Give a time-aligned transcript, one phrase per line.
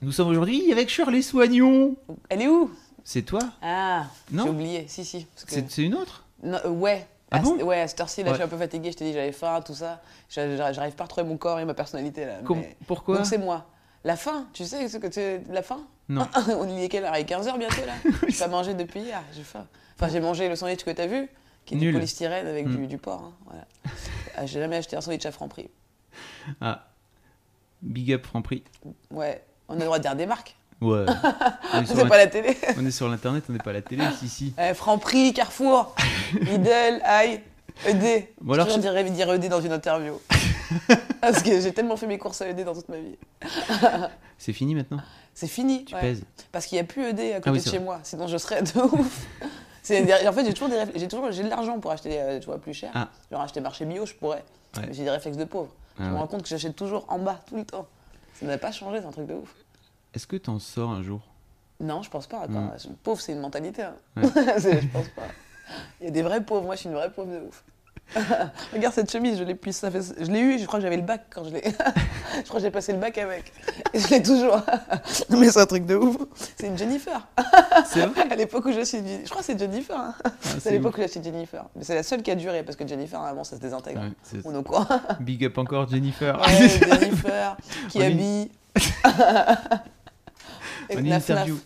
[0.00, 1.96] Nous sommes aujourd'hui avec Shirley Soignon.
[2.28, 2.70] Elle est où?
[3.02, 3.40] C'est toi?
[3.62, 4.44] Ah, Non.
[4.44, 4.84] j'ai oublié.
[4.88, 5.24] Si, si.
[5.34, 6.24] parce que- C'est c'est une autre?
[6.42, 7.06] Non, euh, ouais.
[7.30, 7.56] Ah à, bon?
[7.64, 8.30] ouais, à cette heure-ci, là, Ouais.
[8.32, 8.92] je suis un peu fatiguée.
[8.92, 10.00] Je t'ai dit, j'avais faim, tout ça.
[10.30, 12.38] J'a- J'arrive pas à retrouver mon corps et ma personnalité, là.
[12.44, 13.16] Com- mais- Pourquoi?
[13.16, 13.66] Donc, c'est moi.
[14.04, 15.44] La faim, tu sais ce que tu...
[15.52, 15.80] La faim?
[16.08, 16.26] Non.
[16.58, 17.16] On y est quelle heure?
[17.16, 17.94] Il est 15h bientôt, là
[18.28, 19.66] J'ai pas mangé depuis hier, j'ai faim.
[19.96, 21.28] Enfin, j'ai mangé le sandwich que t'as vu,
[21.66, 21.88] qui est Nul.
[21.88, 22.76] du polystyrène avec Mm.
[22.76, 23.20] du, du porc.
[23.24, 23.64] hein, voilà.
[24.36, 25.68] Ah, j'ai jamais acheté un sandwich à Franprix.
[26.60, 26.86] Ah.
[27.82, 28.62] Big up Franprix.
[29.10, 30.56] Ouais, on a le droit de dire des marques.
[30.80, 31.04] Ouais.
[31.74, 32.56] on, pas la télé.
[32.78, 34.54] on est sur l'internet, on n'est pas à la télé, si, si.
[34.58, 35.94] Eh, Franprix, Carrefour,
[36.40, 37.40] Lidl, Aïe,
[37.86, 38.28] ED.
[38.40, 40.14] Bon, je alors, toujours dirais dire ED dans une interview.
[41.20, 43.16] Parce que j'ai tellement fait mes courses à ED dans toute ma vie.
[44.36, 45.00] C'est fini maintenant
[45.34, 45.84] C'est fini.
[45.84, 46.00] Tu ouais.
[46.00, 46.22] pèses
[46.52, 47.80] Parce qu'il n'y a plus ED à côté Ah oui, de chez vrai.
[47.80, 48.00] moi.
[48.04, 49.26] Sinon, je serais de ouf.
[49.88, 52.46] Des- En fait, j'ai toujours, des j'ai toujours j'ai de l'argent pour acheter euh, tu
[52.46, 52.90] vois, plus cher.
[52.94, 53.08] Ah.
[53.32, 54.44] Genre acheter marché bio, je pourrais.
[54.76, 54.82] Ouais.
[54.86, 55.70] Mais j'ai des réflexes de pauvre.
[55.98, 56.18] Ah je me ouais.
[56.20, 57.86] rends compte que j'achète toujours en bas, tout le temps.
[58.38, 59.54] Ça n'a pas changé, c'est un truc de ouf.
[60.14, 61.20] Est-ce que t'en sors un jour?
[61.80, 62.46] Non, je pense pas.
[63.02, 63.82] Pauvre, c'est une mentalité.
[63.82, 63.94] hein.
[64.16, 64.22] Ouais.
[64.58, 65.22] Je pense pas.
[66.00, 66.64] Il y a des vrais pauvres.
[66.64, 67.62] Moi, je suis une vraie pauvre de ouf.
[68.72, 70.58] Regarde cette chemise, je l'ai depuis- ça fait- je l'ai eu.
[70.58, 71.62] Je crois que j'avais le bac quand je l'ai.
[72.36, 73.52] je crois que j'ai passé le bac avec.
[73.92, 74.60] Et je l'ai toujours.
[75.30, 76.16] Mais c'est un truc de ouf.
[76.58, 77.26] C'est une Jennifer.
[77.86, 79.96] C'est vrai À l'époque où je suis, je crois que c'est Jennifer.
[79.96, 80.14] hein.
[80.24, 81.64] Ah, C'est à l'époque où j'ai acheté Jennifer.
[81.76, 84.00] Mais c'est la seule qui a duré parce que Jennifer, avant, ça se désintègre.
[84.00, 84.86] Ouais, On est au courant.
[85.20, 86.40] Big up encore Jennifer.
[86.40, 87.56] Ouais, Jennifer,
[87.90, 88.50] qui On habille.
[90.90, 91.58] La interview.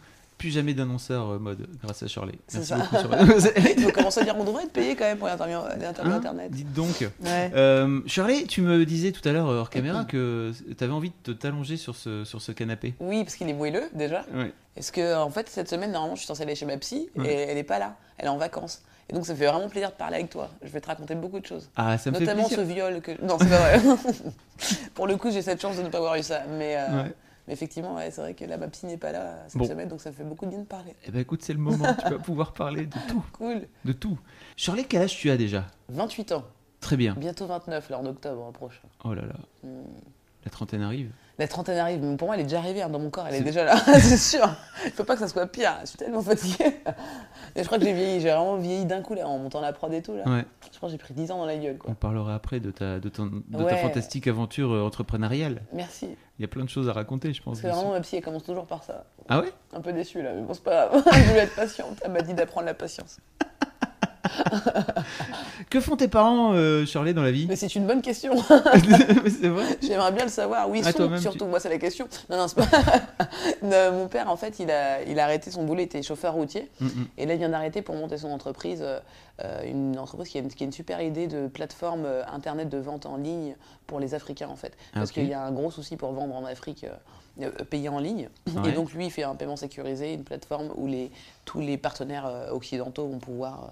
[0.42, 2.32] Plus jamais d'annonceur euh, mode grâce à Shirley.
[2.48, 2.76] C'est Merci ça.
[2.78, 3.74] beaucoup Shirley.
[3.76, 5.86] Il faut commencer à dire on devrait être payé quand même pour les interviews, les
[5.86, 6.50] interviews Hein internet.
[6.50, 7.00] Dites donc.
[7.22, 7.52] Ouais.
[7.54, 11.10] Euh, Shirley, tu me disais tout à l'heure euh, hors caméra que tu avais envie
[11.10, 12.94] de te t'allonger sur ce, sur ce canapé.
[12.98, 14.24] Oui, parce qu'il est moelleux déjà.
[14.34, 14.52] Ouais.
[14.76, 17.32] Est-ce que en fait cette semaine normalement je suis censée aller chez ma psy Ouais.
[17.32, 18.82] et elle est pas là, elle est en vacances.
[19.08, 20.50] Et donc ça fait vraiment plaisir de parler avec toi.
[20.64, 21.70] Je vais te raconter beaucoup de choses.
[21.76, 22.88] Ah, ça me Notamment fait ce plaisir.
[22.88, 23.12] viol que.
[23.24, 23.80] Non, c'est pas vrai.
[24.94, 26.42] Pour le coup, j'ai cette chance de ne pas avoir eu ça.
[26.58, 27.04] Mais, euh.
[27.52, 29.66] Mais effectivement, ouais, c'est vrai que là, ma psy n'est pas là cette Bon.
[29.66, 30.96] semaine, donc ça me fait beaucoup de bien de parler.
[31.06, 31.84] Eh ben écoute, c'est le moment.
[32.02, 33.22] tu vas pouvoir parler de tout.
[33.34, 33.66] Cool.
[33.84, 34.18] De tout.
[34.56, 36.44] Shirley, quel âge tu as déjà 28 ans,
[36.80, 37.14] Très bien.
[37.14, 38.88] bientôt 29 là en octobre prochain.
[39.04, 39.34] Oh là là.
[39.62, 39.82] Hmm.
[40.44, 41.12] La trentaine arrive.
[41.38, 43.34] La trentaine arrive, mais pour moi, elle est déjà arrivée hein, dans mon corps, elle
[43.34, 44.46] est C'est- déjà là, c'est sûr.
[44.84, 46.76] Il faut pas que ça soit pire, je suis tellement fatiguée.
[47.56, 49.72] Et je crois que j'ai vieilli, j'ai vraiment vieilli d'un coup là, en montant la
[49.72, 50.24] prod et tout là.
[50.28, 50.44] Ouais.
[50.70, 51.90] Je crois que j'ai pris 10 ans dans la gueule quoi.
[51.90, 55.62] On parlera après de ta, de ton- de ta fantastique aventure euh, entrepreneuriale.
[55.72, 56.16] Merci.
[56.38, 57.60] Il y a plein de choses à raconter, je pense.
[57.60, 57.66] Dessus.
[57.74, 59.04] vraiment, ma psy, elle commence toujours par ça.
[59.28, 59.52] Ah ouais?
[59.74, 61.02] Un peu déçue là, mais bon, c'est pas grave.
[61.12, 63.18] je voulais être patiente, elle m'a dit d'apprendre la patience.
[65.70, 67.46] Que font tes parents, euh, Shirley, dans la vie?
[67.48, 68.34] Mais c'est une bonne question.
[68.42, 70.68] C'est vrai J'aimerais bien le savoir.
[70.68, 72.06] Oui, Ah, sont, surtout, tu- moi, c'est la question.
[72.28, 72.66] Non, non, c'est pas.
[73.62, 76.34] Non, Mon père, en fait, il a, il a arrêté son boulot, il était chauffeur
[76.34, 76.70] routier.
[76.80, 77.06] Mm, mm.
[77.18, 78.80] Et là, il vient d'arrêter pour monter son entreprise.
[78.82, 78.98] euh,
[79.42, 82.68] euh, une entreprise qui a, une, qui a une super idée de plateforme euh, internet
[82.68, 83.56] de vente en ligne
[83.86, 84.72] pour les Africains, en fait.
[84.92, 86.84] Ah, Parce qu'il y a un gros souci pour vendre en Afrique.
[87.40, 88.28] euh, payer en ligne.
[88.54, 88.68] Ouais.
[88.68, 91.10] Et donc, lui, il fait un paiement sécurisé, une plateforme où les,
[91.46, 93.70] tous les partenaires euh, occidentaux vont pouvoir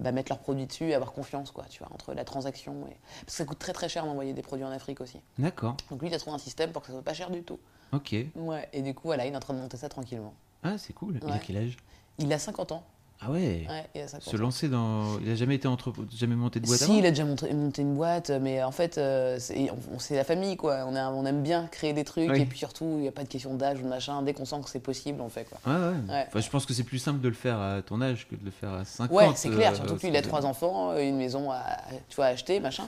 [0.00, 2.96] bah, mettre leurs produits dessus et avoir confiance, quoi, tu vois, entre la transaction et...
[3.20, 5.20] Parce que ça coûte très très cher d'envoyer des produits en Afrique aussi.
[5.38, 5.76] D'accord.
[5.90, 7.58] Donc lui, il a trouvé un système pour que ça soit pas cher du tout.
[7.92, 8.14] Ok.
[8.36, 10.34] Ouais, et du coup, voilà, il est en train de monter ça tranquillement.
[10.62, 11.18] Ah, c'est cool.
[11.22, 11.40] Il a Ouais.
[11.44, 11.76] quel âge?
[12.18, 12.84] Il a 50 ans.
[13.20, 13.66] Ah ouais.
[13.68, 15.18] Ouais, il a 50 Se lancer dans.
[15.20, 15.92] Il a jamais été entre...
[16.16, 18.70] jamais monté de boîte Si, avant il a déjà monté, monté une boîte, mais en
[18.70, 20.84] fait, euh, c'est on- la famille, quoi.
[20.86, 22.42] On, a- on aime bien créer des trucs, Oui.
[22.42, 24.22] et puis surtout, il n'y a pas de question d'âge ou de machin.
[24.22, 25.58] Dès qu'on sent que c'est possible, on fait, quoi.
[25.66, 25.94] Ouais, ouais.
[26.14, 26.24] Ouais.
[26.28, 28.44] Enfin, je pense que c'est plus simple de le faire à ton âge que de
[28.44, 29.16] le faire à 50.
[29.16, 31.62] Ouais, c'est clair, euh, surtout que lui, il a trois enfants, euh, une maison à,
[32.08, 32.86] tu vois, à acheter, machin.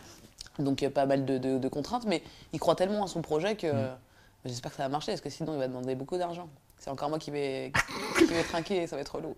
[0.60, 3.08] Donc, il y a pas mal de, de- de contraintes, mais il croit tellement à
[3.08, 3.97] son projet que Mm.
[4.44, 6.48] j'espère que ça va marcher, parce que sinon, il va demander beaucoup d'argent.
[6.78, 7.72] C'est encore moi qui vais,
[8.18, 9.34] qui vais trinquer, ça va être relou.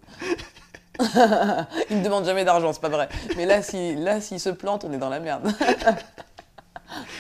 [1.91, 3.09] il me demande jamais d'argent, c'est pas vrai.
[3.37, 5.51] Mais là, si, là, s'il se plante, on est dans la merde.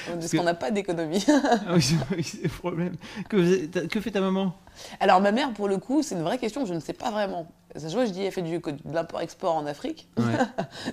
[0.06, 1.24] Parce qu'on n'a pas d'économie.
[1.28, 2.94] Ah oui, c'est le problème.
[3.28, 4.52] Que, fait ta maman?
[5.00, 7.46] Alors ma mère, pour le coup, c'est une vraie question, je ne sais pas vraiment.
[7.76, 10.25] Ça, je dis, elle fait du, de l'import-export en Afrique Ouais.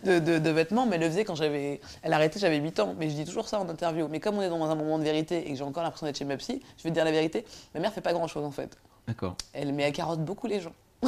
[0.05, 1.81] de, de- de vêtements, mais elle le faisait quand j'avais...
[2.03, 4.07] Elle a arrêté, j'avais 8 ans, mais je dis toujours ça en interview.
[4.09, 6.17] Mais comme on est dans un moment de vérité et que j'ai encore l'impression d'être
[6.17, 8.51] chez ma psy, je vais te dire la vérité, ma mère fait pas grand-chose en
[8.51, 8.77] fait.
[9.07, 9.35] D'accord.
[9.51, 10.71] Elle, mais elle carotte beaucoup les gens.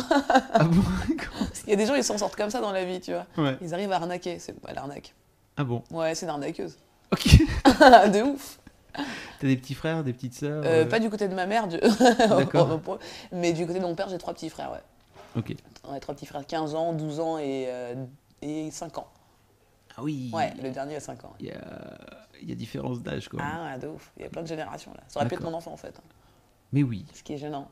[0.53, 0.81] Ah bon
[1.65, 3.25] Il y a des gens, ils s'en sortent comme ça dans la vie, tu vois.
[3.38, 3.57] Ouais.
[3.61, 5.13] Ils arrivent à arnaquer, c'est elle arnaque.
[5.57, 6.77] Ah bon Ouais, c'est une arnaqueuse.
[7.11, 7.25] Ok.
[7.65, 8.57] de ouf
[9.39, 11.67] T'as des petits frères, des petites sœurs Euh, euh, Pas du côté de ma mère,
[11.67, 11.77] du-
[12.19, 12.79] D'accord.
[13.31, 14.81] mais du côté de mon père, j'ai trois petits frères, ouais.
[15.38, 15.55] Ok.
[15.89, 17.95] Ouais, trois petits frères, 15 ans, 12 ans et, euh,
[18.41, 19.07] et 5 ans.
[19.97, 20.29] Ah oui.
[20.33, 21.33] Ouais, le dernier a 5 ans.
[21.39, 21.61] Il y a,
[22.41, 23.39] il y a différence d'âge, quoi.
[23.43, 24.11] Ah, ouais, de ouf.
[24.17, 25.01] Il y a plein de générations là.
[25.07, 25.93] Ça aurait pu être mon enfant en fait.
[25.97, 26.03] hein.
[26.73, 27.05] Mais oui.
[27.13, 27.67] Ce qui est gênant.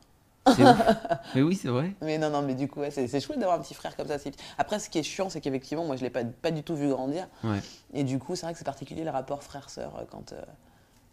[1.36, 1.94] Mais oui, c'est vrai.
[2.02, 4.16] Mais non, non, mais du coup, ouais, c'est chouette d'avoir un petit frère comme ça.
[4.58, 6.90] Après, ce qui est chiant, c'est qu'effectivement, moi, je l'ai pas, pas du tout vu
[6.90, 7.28] grandir.
[7.44, 7.60] Ouais.
[7.94, 10.42] Et du coup, c'est vrai que c'est particulier le rapport frère-sœur euh, quand, euh,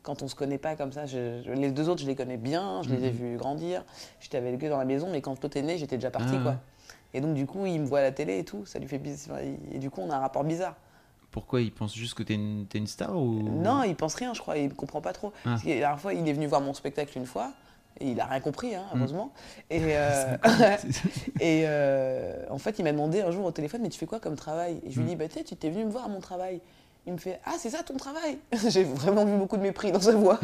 [0.02, 1.06] quand on se connaît pas comme ça.
[1.06, 3.17] Je- je- les deux autres, je les connais bien, je les ai Mhm.
[3.17, 3.84] vus grandir.
[4.20, 6.43] J'étais avec eux dans la maison, mais quand l'autre est né, j'étais déjà partie, Ah.
[6.43, 6.55] quoi.
[7.12, 8.99] Et donc, du coup, il me voit à la télé et tout, ça lui fait
[8.99, 9.38] bizarre.
[9.73, 10.76] Et du coup, on a un rapport bizarre.
[11.31, 13.43] Pourquoi il pense juste que t'es une, t'es une star ou?
[13.43, 15.32] Non, il pense rien, je crois, il comprend pas trop.
[15.44, 15.50] Ah.
[15.50, 17.50] Parce que La dernière fois, il est venu voir mon spectacle une fois,
[18.00, 18.98] il a rien compris, hein, Mm.
[18.98, 19.32] heureusement.
[19.70, 20.37] Et, euh,
[21.40, 24.20] et euh, en fait, il m'a demandé un jour au téléphone, mais tu fais quoi
[24.20, 24.81] comme travail?
[24.87, 25.06] Et je lui Mm.
[25.06, 26.60] ai dit, bah, tu sais, tu t'es venu me voir à mon travail.
[27.08, 28.38] Il me fait, ah, c'est ça ton travail?
[28.69, 30.40] J'ai vraiment vu beaucoup de mépris dans sa voix.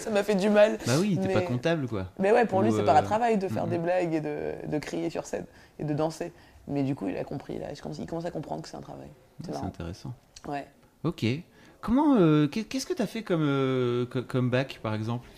[0.00, 0.78] ça m'a fait du mal.
[0.86, 2.06] Bah oui, t'es Mais- pas comptable, quoi.
[2.18, 3.82] Mais ouais, pour lui, Ou, c'est pas un euh, travail de faire mm, des mm.
[3.82, 5.46] blagues et de, de crier sur scène
[5.78, 6.32] et de danser.
[6.66, 9.08] Mais du coup, il a compris, là, il commence à comprendre que c'est un travail.
[9.44, 10.12] C'est intéressant.
[10.48, 10.66] Ouais.
[11.04, 11.24] Ok.
[11.82, 15.28] Comment, euh, qu'est- qu'est-ce que t'as fait comme, euh, co- comme bac, par exemple?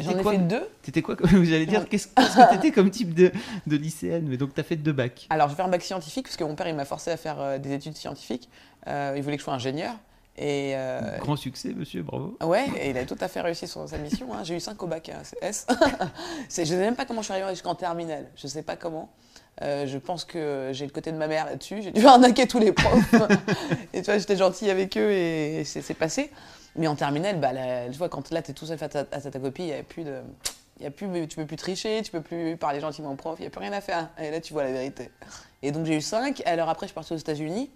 [0.00, 0.66] J'en ai quoi fait deux.
[0.82, 2.14] T'étais quoi J'allais dire, qu'est-ce que
[2.54, 3.30] t'étais comme type de,
[3.66, 4.26] de lycéenne?
[4.26, 5.26] Mais donc t'as fait deux bacs.
[5.30, 7.16] Alors, je vais faire un bac scientifique parce que mon père, il m'a forcé à
[7.16, 8.48] faire euh, des études scientifiques.
[8.86, 9.94] Il voulait que je sois ingénieur.
[10.38, 12.38] Et euh, Grand succès, monsieur, bravo.
[12.42, 14.32] ouais, et il a tout à fait réussi sur sa mission.
[14.32, 14.44] hein.
[14.44, 15.66] J'ai eu 5 au bac hein, S.
[16.56, 18.30] Je ne sais même pas comment je suis arrivée jusqu'en terminale.
[18.34, 19.12] Je ne sais pas comment.
[19.60, 21.82] Euh, je pense que j'ai le côté de ma mère là-dessus.
[21.82, 23.14] J'ai dû arnaquer tous les profs.
[23.92, 26.30] et tu vois, j'étais gentille avec eux et c'est passé.
[26.74, 29.00] Mais en terminale, bah, là, tu vois, quand là, tu es tout seul face à,
[29.10, 30.20] à ta copie, il n'y a plus de.
[30.80, 33.42] Y a plus, tu peux plus tricher, tu peux plus parler gentiment au prof, il
[33.42, 34.08] n'y a plus rien à faire.
[34.18, 35.10] Et là, tu vois la vérité.
[35.62, 36.42] Et donc, j'ai eu 5.
[36.46, 37.70] Alors après, je suis partie aux États-unis.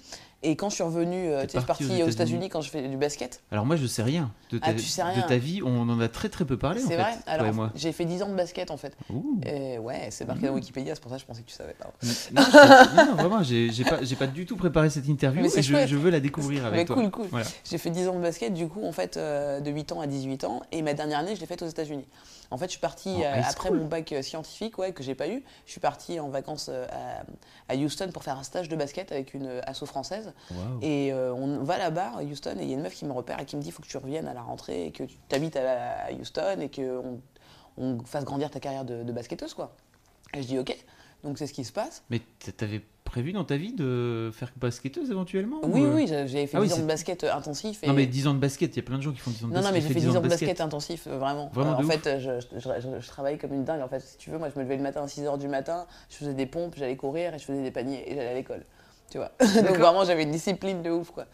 [0.46, 2.96] Et quand je suis revenue, euh, tu suis partie aux États-Unis quand je fais du
[2.96, 3.42] basket.
[3.50, 5.20] Alors moi, je sais rien de ta, Ah, tu sais rien.
[5.20, 5.60] de ta vie.
[5.64, 8.36] On en a très très peu parlé, C'est vrai Alors, j'ai fait 10 ans de
[8.36, 8.96] basket en fait.
[9.12, 9.40] Ouh.
[9.44, 11.74] Et ouais, c'est marqué dans Wikipédia, c'est pour ça que je pensais que tu savais
[11.74, 11.86] pas.
[12.32, 15.96] Non, je- non, non, vraiment, j'ai pas, pas du tout préparé cette interview et je,
[15.96, 16.94] veux la découvrir avec Mais toi.
[16.94, 17.26] cool, cool.
[17.30, 17.46] Voilà.
[17.68, 20.06] J'ai fait 10 ans de basket, du coup, en fait, euh, de 8 ans à
[20.06, 20.62] 18 ans.
[20.70, 22.06] Et ma dernière année, je l'ai faite aux États-Unis.
[22.50, 25.28] En fait, je suis partie, euh, après mon bac euh, scientifique, ouais, que j'ai pas
[25.28, 28.76] eu, je suis partie en vacances euh, à, à Houston pour faire un stage de
[28.76, 30.32] basket avec une asso française.
[30.82, 33.12] Et euh, on va là-bas, à Houston, et il y a une meuf qui me
[33.12, 35.04] repère et qui me dit il faut que tu reviennes à la rentrée, et que
[35.04, 37.20] tu t'habites à, à Houston, et qu'on
[37.76, 39.74] on fasse grandir ta carrière de, de basketteuse, quoi.
[40.34, 40.76] Et je dis ok.
[41.24, 42.04] Donc c'est ce qui se passe.
[42.10, 42.20] Mais
[42.56, 42.82] t'avais
[43.16, 46.60] prévu dans ta vie de faire basketteuse éventuellement Oui, ou, oui, euh j'avais fait Ah
[46.60, 47.82] oui, 10 ans de basket euh, intensif.
[47.82, 47.86] Et...
[47.86, 49.44] Non, mais 10 ans de basket, il y a plein de gens qui font 10
[49.44, 49.74] ans de Non, non, basket.
[49.82, 50.60] mais j'ai fait 10 ans de basket, basket.
[50.60, 51.50] intensif, euh, vraiment.
[51.54, 53.80] Vraiment Euh, en fait, je, je, je- comme une dingue.
[53.80, 55.86] En fait, si tu veux, moi, je me levais le matin à 6h du matin,
[56.10, 58.66] je faisais des pompes, j'allais courir et je faisais des paniers et j'allais à l'école.
[59.10, 61.24] Tu vois Donc vraiment, j'avais une discipline de ouf, quoi.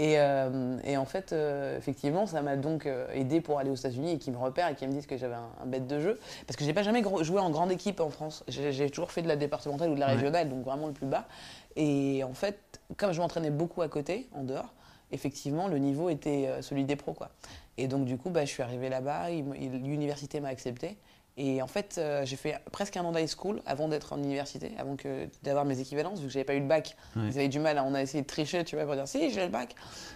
[0.00, 3.74] Et, euh, et en fait, euh, effectivement, ça m'a donc euh, aidé pour aller aux
[3.74, 5.98] États-Unis et qu'ils me repèrent et qu'ils me disent que j'avais un, un bête de
[5.98, 6.20] jeu.
[6.46, 8.44] Parce que j'ai pas jamais joué en grande équipe en France.
[8.46, 10.12] J'ai toujours fait de la départementale ou de la Ouais.
[10.12, 11.26] régionale, donc vraiment le plus bas.
[11.74, 12.58] Et en fait,
[12.96, 14.72] comme je m'entraînais beaucoup à côté, en dehors,
[15.10, 17.12] effectivement, le niveau était celui des pros.
[17.12, 17.30] Quoi.
[17.76, 20.96] Et donc, du coup, bah, je suis arrivé là-bas, l'université m'a accepté.
[21.40, 24.72] Et en fait, euh, j'ai fait presque un an d'high school avant d'être en université,
[24.76, 26.96] avant que d'avoir mes équivalences, vu que j'avais pas eu le bac.
[27.14, 27.22] Ouais.
[27.28, 29.30] Ils avaient du mal, à- on a essayé de tricher, tu vois, pour dire si,
[29.30, 29.74] j'ai le bac.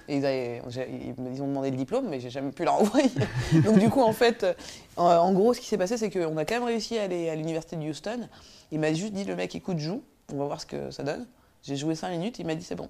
[0.09, 3.09] Et ils, avaient- ont demandé le diplôme, mais j'ai jamais pu leur envoyer.
[3.65, 4.53] donc, du coup, en fait, euh,
[4.97, 7.29] en, en gros, ce qui s'est passé, c'est qu'on a quand même réussi à aller
[7.31, 8.29] à l'université de Houston.
[8.73, 11.29] Il m'a juste dit, le mec, écoute, joue, on va voir ce que ça donne.
[11.63, 12.89] J'ai joué 5 minutes, il m'a dit, c'est bon.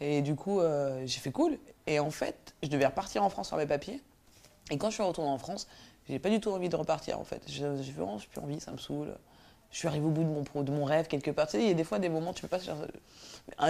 [0.00, 1.58] Et du coup, euh, j'ai fait cool.
[1.88, 4.00] Et en fait, je devais repartir en France sur mes papiers.
[4.70, 5.66] Et quand je suis retourné en France,
[6.08, 7.42] j'ai pas du tout envie de repartir en fait.
[7.46, 7.64] J'ai
[7.96, 9.14] vraiment plus envie, ça me saoule.
[9.70, 11.46] Je suis arrivé au bout de mon, pro- de mon rêve quelque part.
[11.46, 12.58] Tu sais, il y a des fois des moments, tu peux pas.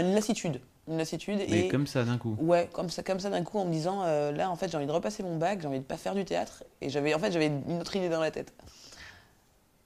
[0.01, 0.61] Une lassitude.
[0.89, 1.39] Une lassitude.
[1.49, 1.69] Mais et...
[1.69, 2.37] comme ça d'un coup.
[2.41, 4.77] Ouais, comme ça, comme ça d'un coup en me disant euh, là en fait j'ai
[4.77, 7.21] envie de repasser mon bac, j'ai envie de pas faire du théâtre et j'avais en
[7.21, 8.53] fait j'avais une autre idée dans la tête.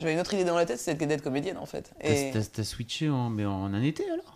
[0.00, 1.90] J'avais une autre idée dans la tête, c'était d'être comédienne en fait.
[2.00, 4.35] T'as Et switché en, mais en un été alors?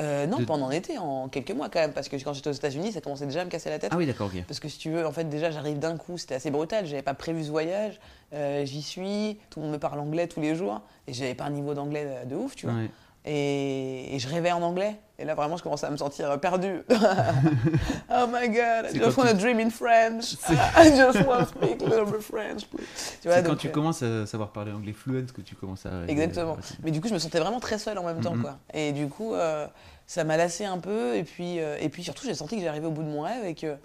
[0.00, 2.52] Euh, non, de- pendant l'été, en quelques mois quand même, parce que quand j'étais aux
[2.54, 3.90] États-Unis, ça commençait déjà à me casser la tête.
[3.92, 4.42] Ah oui, d'accord, ok.
[4.48, 6.86] Parce que si tu veux, en fait, déjà, j'arrive d'un coup, c'était assez brutal.
[6.86, 8.00] J'avais pas prévu ce voyage.
[8.32, 10.80] euh, J'y suis, tout le monde me parle anglais tous les jours.
[11.06, 12.74] Et j'avais pas un niveau d'anglais de, de ouf, tu vois.
[12.76, 12.90] Ouais.
[13.26, 14.96] Et, et je rêvais en anglais.
[15.18, 16.80] Et là, vraiment, je commençais à me sentir perdu.
[16.90, 20.36] oh my god, I just want to tu- dream in French.
[20.76, 22.86] I just want to speak a little bit French, please.
[23.20, 25.90] C'est quand tu euh, commences à savoir parler anglais fluent que tu commences à.
[26.08, 26.54] Exactement.
[26.54, 28.42] euh, Mais du coup, je me sentais vraiment très seule en même temps, Mhm.
[28.42, 28.58] quoi.
[28.72, 29.66] Et du coup, euh,
[30.06, 31.14] ça m'a lassé un peu.
[31.16, 33.44] Et puis, euh, et puis surtout, j'ai senti que j'arrivais au bout de mon rêve
[33.44, 33.76] et que,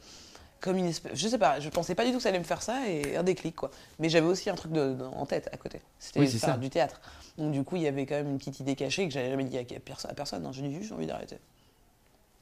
[0.66, 2.44] comme une espèce, je sais pas, je pensais pas du tout que ça allait me
[2.44, 3.72] faire ça et un déclic, quoi.
[4.00, 5.80] Mais j'avais aussi un truc de- de- en tête à côté.
[6.00, 6.58] C'était Oui, de c'est faire ça.
[6.60, 7.00] du théâtre.
[7.38, 9.44] Donc du coup, il y avait quand même une petite idée cachée que j'avais jamais
[9.46, 10.44] dit à, à personne.
[10.44, 11.38] Non, j'ai dit juste, j'ai envie d'arrêter.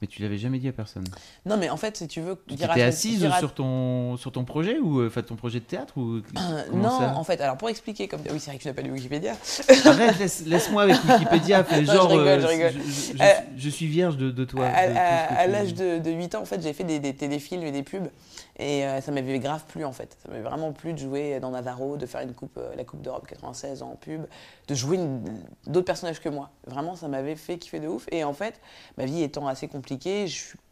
[0.04, 1.04] Mais tu l'avais jamais dit à personne.
[1.46, 2.36] Non, mais en fait, si tu veux.
[2.46, 5.94] Tu étais assise sur ton, sur ton projet ou euh, enfin ton projet de théâtre
[5.96, 6.20] ou
[6.70, 8.20] comment non, ça en fait, alors pour expliquer, comme.
[8.30, 9.32] Oui, c'est vrai que tu n'as pas lu Wikipédia.
[9.86, 12.72] Arrête, laisse- laisse-moi avec Wikipédia, Non, genre je rigole, euh, je rigole.
[12.74, 14.66] je, je- Euh, je suis vierge de, de toi.
[14.66, 17.82] à l'âge de, de 8 ans, en fait, j'ai fait des, des téléfilms et des
[17.82, 18.08] pubs.
[18.56, 20.16] Et euh, ça m'avait grave plu, en fait.
[20.22, 23.02] Ça m'avait vraiment plu de jouer dans Navarro, de faire une coupe, euh, la Coupe
[23.02, 24.26] d'Europe 96 en pub,
[24.68, 24.98] de jouer
[25.66, 26.50] d'autres personnages que moi.
[26.66, 28.06] Vraiment, ça m'avait fait kiffer de ouf.
[28.12, 28.60] Et en fait,
[28.96, 30.26] ma vie étant assez compliquée,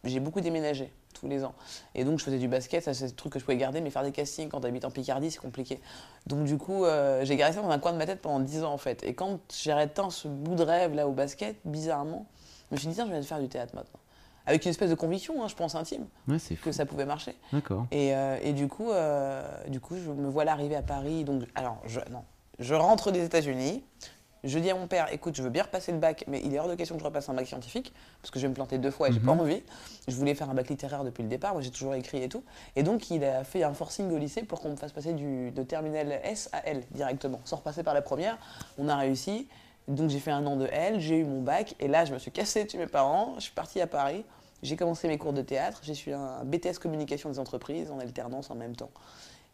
[0.04, 1.54] j'ai beaucoup déménagé tous les ans.
[1.94, 3.90] Et donc, je faisais du basket, ça, c'est le truc que je pouvais garder, mais
[3.90, 5.80] faire des castings quand t'habites en Picardie, c'est compliqué.
[6.26, 8.64] Donc, du coup, euh, j'ai gardé ça dans un coin de ma tête pendant 10
[8.64, 9.02] ans, en fait.
[9.04, 12.26] Et quand j'ai atteint ce bout de rêve là au basket, bizarrement,
[12.70, 14.01] je me suis dit, tiens, je vais faire du théâtre maintenant.
[14.46, 16.64] Avec une espèce de conviction, hein, je pense intime, Ouais, c'est fou.
[16.66, 17.34] que ça pouvait marcher.
[17.52, 17.86] D'accord.
[17.92, 21.24] Et, euh, et du, coup, euh, du coup, je me voilà arriver à Paris.
[21.24, 22.24] Donc, alors, je, non,
[22.58, 23.84] je rentre des États-Unis.
[24.44, 26.58] Je dis à mon père, écoute, je veux bien repasser le bac, mais il est
[26.58, 28.76] hors de question que je repasse un bac scientifique, parce que je vais me planter
[28.78, 29.26] deux fois et j'ai Mhm.
[29.26, 29.62] pas envie.
[30.08, 32.42] Je voulais faire un bac littéraire depuis le départ, moi j'ai toujours écrit et tout.
[32.74, 35.52] Et donc, il a fait un forcing au lycée pour qu'on me fasse passer du,
[35.52, 38.36] de terminale S à L directement, sans repasser par la première.
[38.78, 39.46] On a réussi.
[39.88, 42.18] Donc, j'ai fait un an de L, j'ai eu mon bac, et là, je me
[42.18, 44.24] suis cassé chez mes parents, je suis partie à Paris.
[44.62, 48.48] J'ai commencé mes cours de théâtre, j'ai suivi un BTS communication des entreprises en alternance
[48.50, 48.92] en même temps.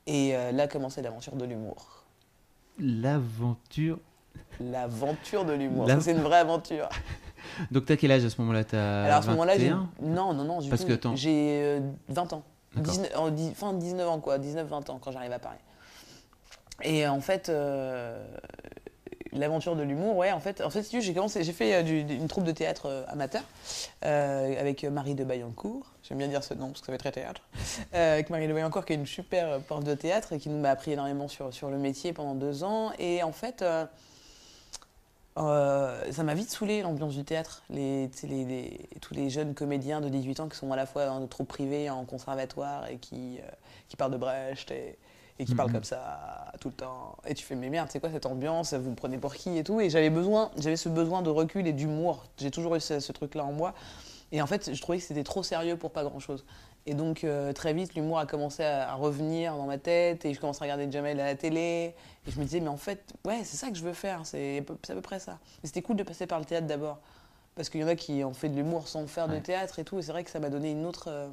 [0.07, 2.05] Et euh, là commençait l'aventure de l'humour.
[2.79, 3.99] L'aventure.
[4.61, 5.89] L'aventure de l'humour.
[6.01, 6.89] C'est une vraie aventure.
[7.71, 8.63] Donc t'as quel âge à ce moment-là?
[8.73, 9.71] Alors à ce moment-là, j'ai.
[9.71, 9.89] 21?
[10.03, 12.43] Non, non, non, Parce coup, que, j'ai euh, 20 ans.
[12.75, 12.95] D'accord.
[12.95, 14.39] 19, en fin 19 ans, quoi.
[14.39, 15.59] 19-20 ans quand j'arrive à Paris.
[16.83, 18.25] Et en fait, euh,
[19.33, 22.45] l'aventure de l'humour, ouais, en fait, en fait j'ai commencé, j'ai fait euh, une troupe
[22.45, 23.43] de théâtre euh, amateur
[24.05, 25.87] euh, avec Marie de Bayancourt.
[26.03, 27.43] J'aime bien dire ce nom parce que ça fait très théâtre.
[27.93, 30.93] Avec Marie de Bayancourt qui est une super prof de théâtre et qui m'a appris
[30.93, 32.93] énormément sur, sur le métier pendant deux ans.
[32.99, 33.65] Et en fait,
[35.37, 37.63] ça m'a vite saoulé l'ambiance du théâtre.
[37.69, 38.11] Les,
[39.01, 41.49] tous les jeunes comédiens de 18 ans qui sont à la fois dans des troupes
[41.49, 43.39] privées, en conservatoire et qui,
[43.89, 44.73] qui parlent de Brecht
[45.39, 45.75] et qui parlent Mhm.
[45.77, 47.17] comme ça tout le temps.
[47.27, 48.75] Et tu fais, mais merde, c'est quoi cette ambiance?
[48.75, 49.81] Vous me prenez pour qui et tout?
[49.81, 52.25] Et j'avais besoin, j'avais ce besoin de recul et d'humour.
[52.39, 53.75] J'ai toujours eu ce, ce truc-là en moi.
[54.33, 56.45] Et en fait, je trouvais que c'était trop sérieux pour pas grand-chose.
[56.87, 60.33] Et donc, euh, très vite, l'humour a commencé à, à revenir dans ma tête et
[60.35, 61.95] je commençais à regarder Jamel à la télé.
[62.27, 64.59] Et je me disais, mais en fait, ouais, c'est ça que je veux faire, c'est
[64.59, 64.63] à
[64.95, 65.39] peu- près ça.
[65.63, 66.99] Et c'était cool de passer par le théâtre d'abord.
[67.55, 69.85] Parce qu'il y en a qui ont fait de l'humour sans faire de théâtre et
[69.85, 69.99] tout.
[69.99, 71.29] Et c'est vrai que ça m'a donné une autre euh,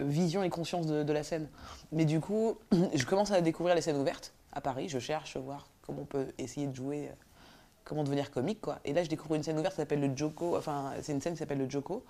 [0.00, 1.48] vision et conscience de, la scène.
[1.92, 2.56] Mais du coup,
[2.94, 4.88] je commence à découvrir les scènes ouvertes à Paris.
[4.88, 7.12] Je cherche voir comment on peut essayer de jouer, euh,
[7.84, 8.60] comment devenir comique.
[8.60, 8.78] quoi.
[8.84, 10.56] Et là, je découvre une scène ouverte qui s'appelle le Joko.
[10.56, 12.04] Enfin, c'est une scène qui s'appelle le Joko.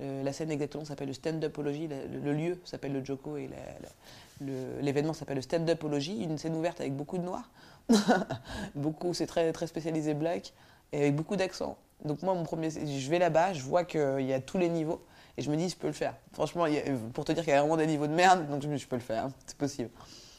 [0.00, 1.88] Euh, la scène exactement s'appelle le stand-upologie.
[1.88, 3.48] Le, le lieu s'appelle le Joko et
[4.40, 6.22] l'événement s'appelle le stand-upologie.
[6.22, 7.50] Une scène ouverte avec beaucoup de noirs.
[8.74, 10.52] beaucoup, c'est très, très spécialisé black
[10.92, 11.76] et avec beaucoup d'accent.
[12.04, 15.00] Donc moi, mon premier, je vais là-bas, je vois qu'il y a tous les niveaux
[15.36, 16.14] et je me dis, je peux le faire.
[16.32, 16.66] Franchement,
[17.12, 18.82] pour te dire qu'il y a vraiment des niveaux de merde, donc je me dis,
[18.82, 19.90] je peux le faire, c'est possible.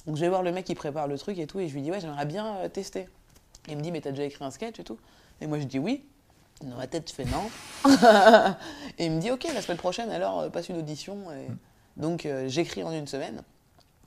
[0.08, 1.82] Donc je vais voir le mec qui prépare le truc et tout, et je lui
[1.82, 3.08] dis, ouais, j'aimerais bien euh, tester.
[3.68, 5.00] Et il me dit, mais t'as déjà écrit un sketch et tout
[5.42, 6.04] Et moi, je dis oui.
[6.62, 7.50] Dans ma tête, je fais non.
[8.98, 11.32] et il me dit, ok, la semaine prochaine, alors euh, passe une audition.
[11.32, 11.48] Et...
[11.98, 13.44] Donc euh, j'écris en une semaine.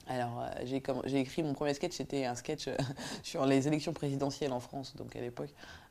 [0.08, 2.76] Alors, euh, j'ai écrit mon premier sketch, c'était un sketch euh,
[3.22, 5.50] sur les élections présidentielles en France, donc à l'époque,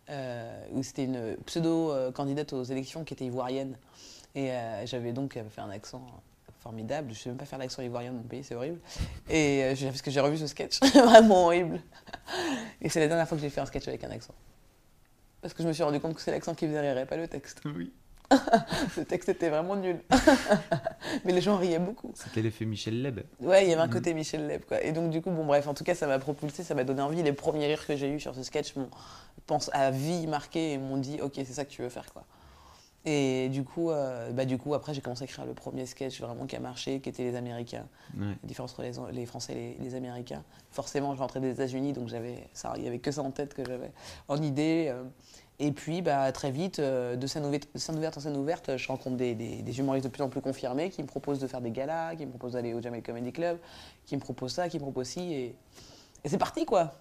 [0.10, 3.78] euh, où c'était une pseudo-candidate aux élections qui était ivoirienne.
[4.36, 6.06] Et euh, j'avais donc fait un accent
[6.60, 7.08] formidable.
[7.14, 8.80] Je ne sais même pas faire l'accent ivoirien de mon pays, c'est horrible.
[9.30, 11.82] Et euh, parce que j'ai revu ce sketch, vraiment horrible.
[12.82, 14.34] Et c'est la dernière fois que j'ai fait un sketch avec un accent.
[15.42, 17.16] Parce que je me suis rendu compte que c'est l'accent qui faisait rire et pas
[17.18, 17.62] le texte.
[17.66, 17.92] Oui.
[18.98, 20.02] Le texte était vraiment nul.
[21.24, 22.12] Mais les gens riaient beaucoup.
[22.14, 23.22] C'était l'effet Michel Leb.
[23.40, 23.94] Ouais, il y avait un Mhm.
[23.94, 24.84] côté Michel Leb, quoi.
[24.84, 27.02] Et donc, du coup, bon, bref, en tout cas, ça m'a propulsé, ça m'a donné
[27.02, 27.24] envie.
[27.24, 28.90] Les premiers rires que j'ai eus sur ce sketch m'ont,
[29.46, 32.26] pense, à vie marqué et m'ont dit, ok, c'est ça que tu veux faire, quoi.
[33.10, 36.20] Et du coup, euh, bah, du coup après, j'ai commencé à écrire le premier sketch
[36.20, 37.86] vraiment qui a marché, qui était Les Américains.
[38.18, 38.26] Ouais.
[38.44, 40.44] La différence entre les, les Français et les, les Américains.
[40.72, 43.92] Forcément, je rentrais des États-Unis, donc il y avait que ça en tête que j'avais
[44.28, 44.88] en idée.
[44.90, 45.04] euh.
[45.60, 48.88] Et puis, bah, très vite, euh, de scène ouverte, scène ouverte en scène ouverte, je
[48.90, 51.62] rencontre des, des- des humoristes de plus en plus confirmés qui me proposent de faire
[51.62, 53.58] des galas, qui me proposent d'aller au Jamel Comedy Club,
[54.06, 55.34] qui me proposent ça, qui me proposent ci.
[55.34, 55.56] Et,
[56.26, 56.94] et c'est parti, quoi.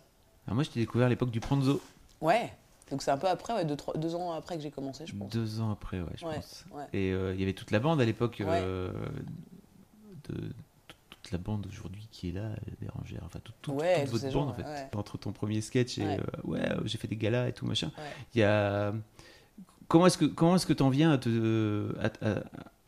[0.46, 1.80] Alors moi, je t'ai découvert à l'époque du Pranzo.
[2.20, 2.52] Ouais.
[2.90, 5.14] Donc c'est un peu après, ouais, deux, trois- deux ans après que j'ai commencé, je
[5.14, 5.30] pense.
[5.32, 6.64] Deux ans après, ouais, je Ouais, pense.
[6.72, 6.84] ouais.
[6.92, 8.92] Et euh, il y avait toute la bande à l'époque, euh,
[10.28, 10.34] de
[10.86, 12.50] toute- la bande aujourd'hui qui est là,
[12.80, 14.88] Bérangère, enfin toute, toute- votre bande gens, en fait.
[14.94, 16.20] Entre ton premier sketch et Ouais.
[16.20, 17.90] euh, ouais, j'ai fait des galas et tout machin.
[18.34, 18.92] Il y a
[19.88, 22.42] comment est-ce que comment est-ce que t'en viens à te à, à-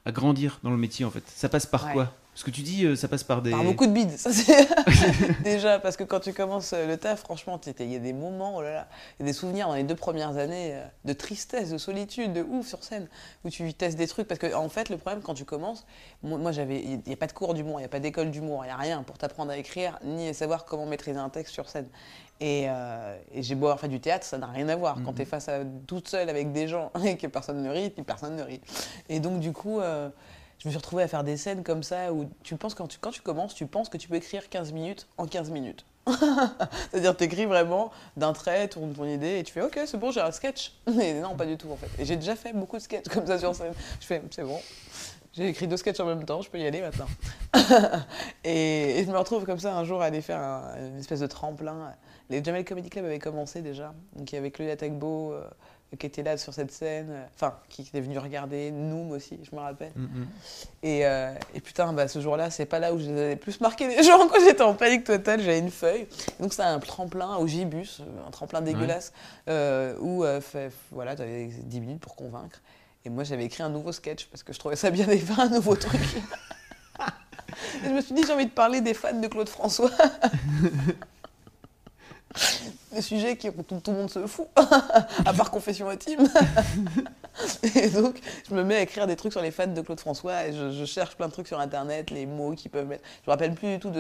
[0.05, 1.27] à grandir dans le métier en fait?
[1.27, 2.13] Ça passe par quoi?
[2.39, 3.51] Parce que tu dis, euh, ça passe par des.
[3.51, 4.69] Par beaucoup de bides, ça c'est
[5.43, 8.55] déjà parce que quand tu commences euh, le taf, franchement, il y a des moments,
[8.59, 11.13] oh là là, il y a des souvenirs dans les deux premières années euh, de
[11.15, 13.09] tristesse, de solitude, de ouf sur scène,
[13.45, 14.29] où tu testes des trucs.
[14.29, 15.85] Parce que en fait, le problème quand tu commences,
[16.23, 18.63] moi, j'avais, il n'y a pas de cours d'humour, il n'y a pas d'école d'humour,
[18.65, 21.53] il n'y a rien pour t'apprendre à écrire ni à savoir comment maîtriser un texte
[21.55, 21.89] sur scène.
[22.41, 24.99] Et, euh, et j'ai beau avoir fait du théâtre, ça n'a rien à voir.
[25.05, 25.17] Quand Mhm.
[25.17, 28.05] tu es face à toute seule avec des gens et que personne ne rit, puis
[28.05, 28.61] personne ne rit.
[29.09, 29.81] Et donc du coup.
[29.81, 30.09] euh,
[30.59, 32.99] je me suis retrouvée à faire des scènes comme ça où tu penses, quand tu,
[32.99, 35.85] quand tu commences, tu penses que tu peux écrire 15 minutes en 15 minutes.
[36.91, 40.11] C'est-à-dire, tu écris vraiment d'un trait ton, ton idée et tu fais Ok, c'est bon,
[40.11, 40.73] j'ai un sketch.
[40.95, 41.89] Mais non, pas du tout en fait.
[41.99, 43.75] Et j'ai déjà fait beaucoup de sketchs comme ça sur scène.
[44.01, 44.59] Je fais C'est bon,
[45.35, 47.07] j'ai écrit deux sketchs en même temps, je peux y aller maintenant.
[48.45, 51.27] et, je me retrouve comme ça un jour à aller faire un- une espèce de
[51.27, 51.95] tremplin.
[52.31, 53.95] Les Jamel Comedy Club avaient commencé déjà.
[54.15, 55.49] Donc il y avait Claudia Tagbo euh,
[55.99, 59.57] qui était là sur cette scène, euh, enfin, qui était venu regarder, Noom aussi, je
[59.57, 59.93] me rappelle.
[59.97, 60.27] Mm, mm.
[60.83, 63.59] Et, euh, et putain, bah, ce jour-là, c'est pas là où je les avais plus
[63.63, 64.29] marqué les gens.
[64.29, 66.07] Quand j'étais en panique totale, j'avais une feuille.
[66.41, 69.13] Donc, c'est un tremplin au Gibus, euh, un tremplin dégueulasse,
[69.49, 72.61] euh, où euh, fait- voilà, tu avais 10 minutes pour convaincre.
[73.07, 75.41] Et moi, j'avais écrit un nouveau sketch parce que je trouvais ça bien de faire
[75.41, 76.01] un nouveau truc.
[77.01, 79.91] et je me suis dit, j'ai envie de parler des fans de Claude François.
[82.95, 86.27] Le sujet qui, tout, le monde se fout, à part confession intime.
[87.75, 88.19] et donc,
[88.49, 90.85] je me mets à écrire des trucs sur les fans de Claude François et je,
[90.87, 93.05] cherche plein de trucs sur internet, les mots qui peuvent mettre.
[93.25, 93.93] Je me rappelle plus du tout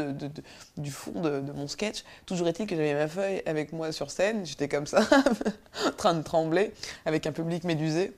[0.76, 2.04] du fond de mon sketch.
[2.24, 5.00] Toujours est-il que j'avais ma feuille avec moi sur scène, j'étais comme ça,
[5.86, 6.72] en train de trembler,
[7.04, 8.12] avec un public médusé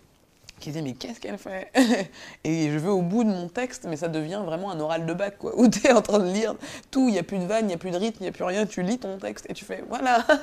[0.60, 1.70] qui disait mais qu'est-ce qu'elle fait
[2.44, 5.14] Et je vais au bout de mon texte, mais ça devient vraiment un oral de
[5.14, 6.54] bac, quoi, où tu es en train de lire
[6.90, 8.28] tout, il n'y a plus de vanne, il n'y a plus de rythme, il n'y
[8.28, 10.24] a plus rien, tu lis ton texte et tu fais voilà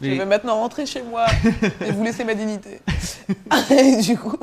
[0.00, 1.26] Je vais maintenant rentrer chez moi
[1.84, 2.80] et vous laisser ma dignité.
[3.70, 4.38] et du coup,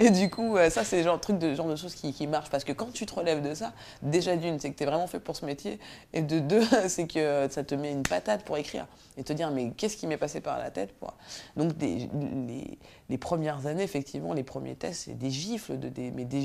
[0.00, 2.26] et du coup euh, ça, c'est le genre, truc de, genre de choses qui, qui
[2.26, 2.50] marchent.
[2.50, 5.06] Parce que quand tu te relèves de ça, déjà d'une, c'est que tu es vraiment
[5.06, 5.78] fait pour ce métier.
[6.12, 8.86] Et de deux, c'est que ça te met une patate pour écrire.
[9.16, 10.94] Et te dire, mais qu'est-ce qui m'est passé par la tête.
[11.56, 12.08] Donc, les,
[13.08, 16.44] les premières années, effectivement, les premiers tests, c'est des gifles, de, des, mais des.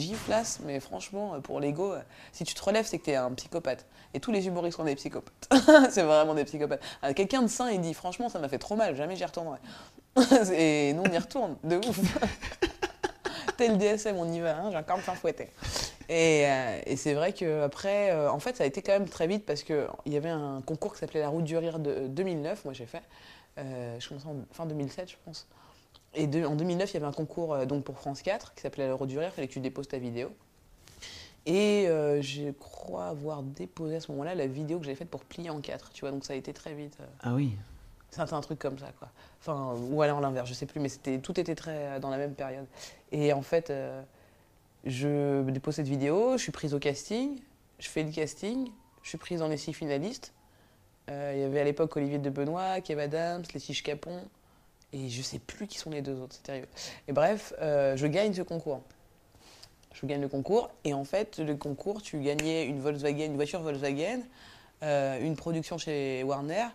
[0.65, 3.85] Mais franchement, pour l'ego, euh, si tu te relèves, c'est que tu es un psychopathe.
[4.13, 5.49] Et tous les humoristes sont des psychopathes.
[5.89, 6.81] c'est vraiment des psychopathes.
[7.03, 9.59] Euh, Quelqu'un de sain, il dit, franchement, ça m'a fait trop mal, jamais j'y retournerai.
[10.53, 11.99] Et nous, on y retourne, de ouf.
[13.59, 15.17] Tel DSM, on y va, hein, j'ai encore me faire
[16.11, 19.63] euh, et c'est vrai qu'après, en fait, ça a été quand même très vite parce
[19.63, 22.85] qu'il y avait un concours qui s'appelait La Route du Rire de 2009, moi j'ai
[22.85, 23.03] fait.
[23.57, 25.45] Euh, je commençais en fin 2007, je pense.
[26.15, 28.87] Et en 2009, il y avait un concours euh, donc pour France 4 qui s'appelait
[28.87, 30.29] La Route du Rire, il fallait que tu déposes ta vidéo.
[31.45, 35.25] Et euh, je crois avoir déposé à ce moment-là la vidéo que j'avais faite pour
[35.25, 36.97] plier en 4, tu vois, donc ça a été très vite.
[37.01, 37.53] euh, Ah oui.
[38.11, 39.09] C'était un truc comme ça, quoi.
[39.39, 42.33] Enfin, ou alors l'inverse, je sais plus, mais tout était très euh, dans la même
[42.33, 42.65] période.
[43.11, 44.01] Et en fait, euh,
[44.85, 47.39] je dépose cette vidéo, je suis prise au casting,
[47.79, 48.69] je fais le casting,
[49.03, 50.33] je suis prise dans les six finalistes.
[51.09, 54.21] Euh, il y avait à l'époque Olivier de Benoît, Kev Adams, les Capon,
[54.93, 56.67] et je sais plus qui sont les deux autres, c'est terrible.
[57.07, 58.81] Et bref, euh, je gagne ce concours.
[59.93, 63.61] Je gagne le concours, et en fait, le concours, tu gagnais une Volkswagen, une voiture
[63.61, 64.21] Volkswagen,
[64.81, 66.67] une production chez Warner,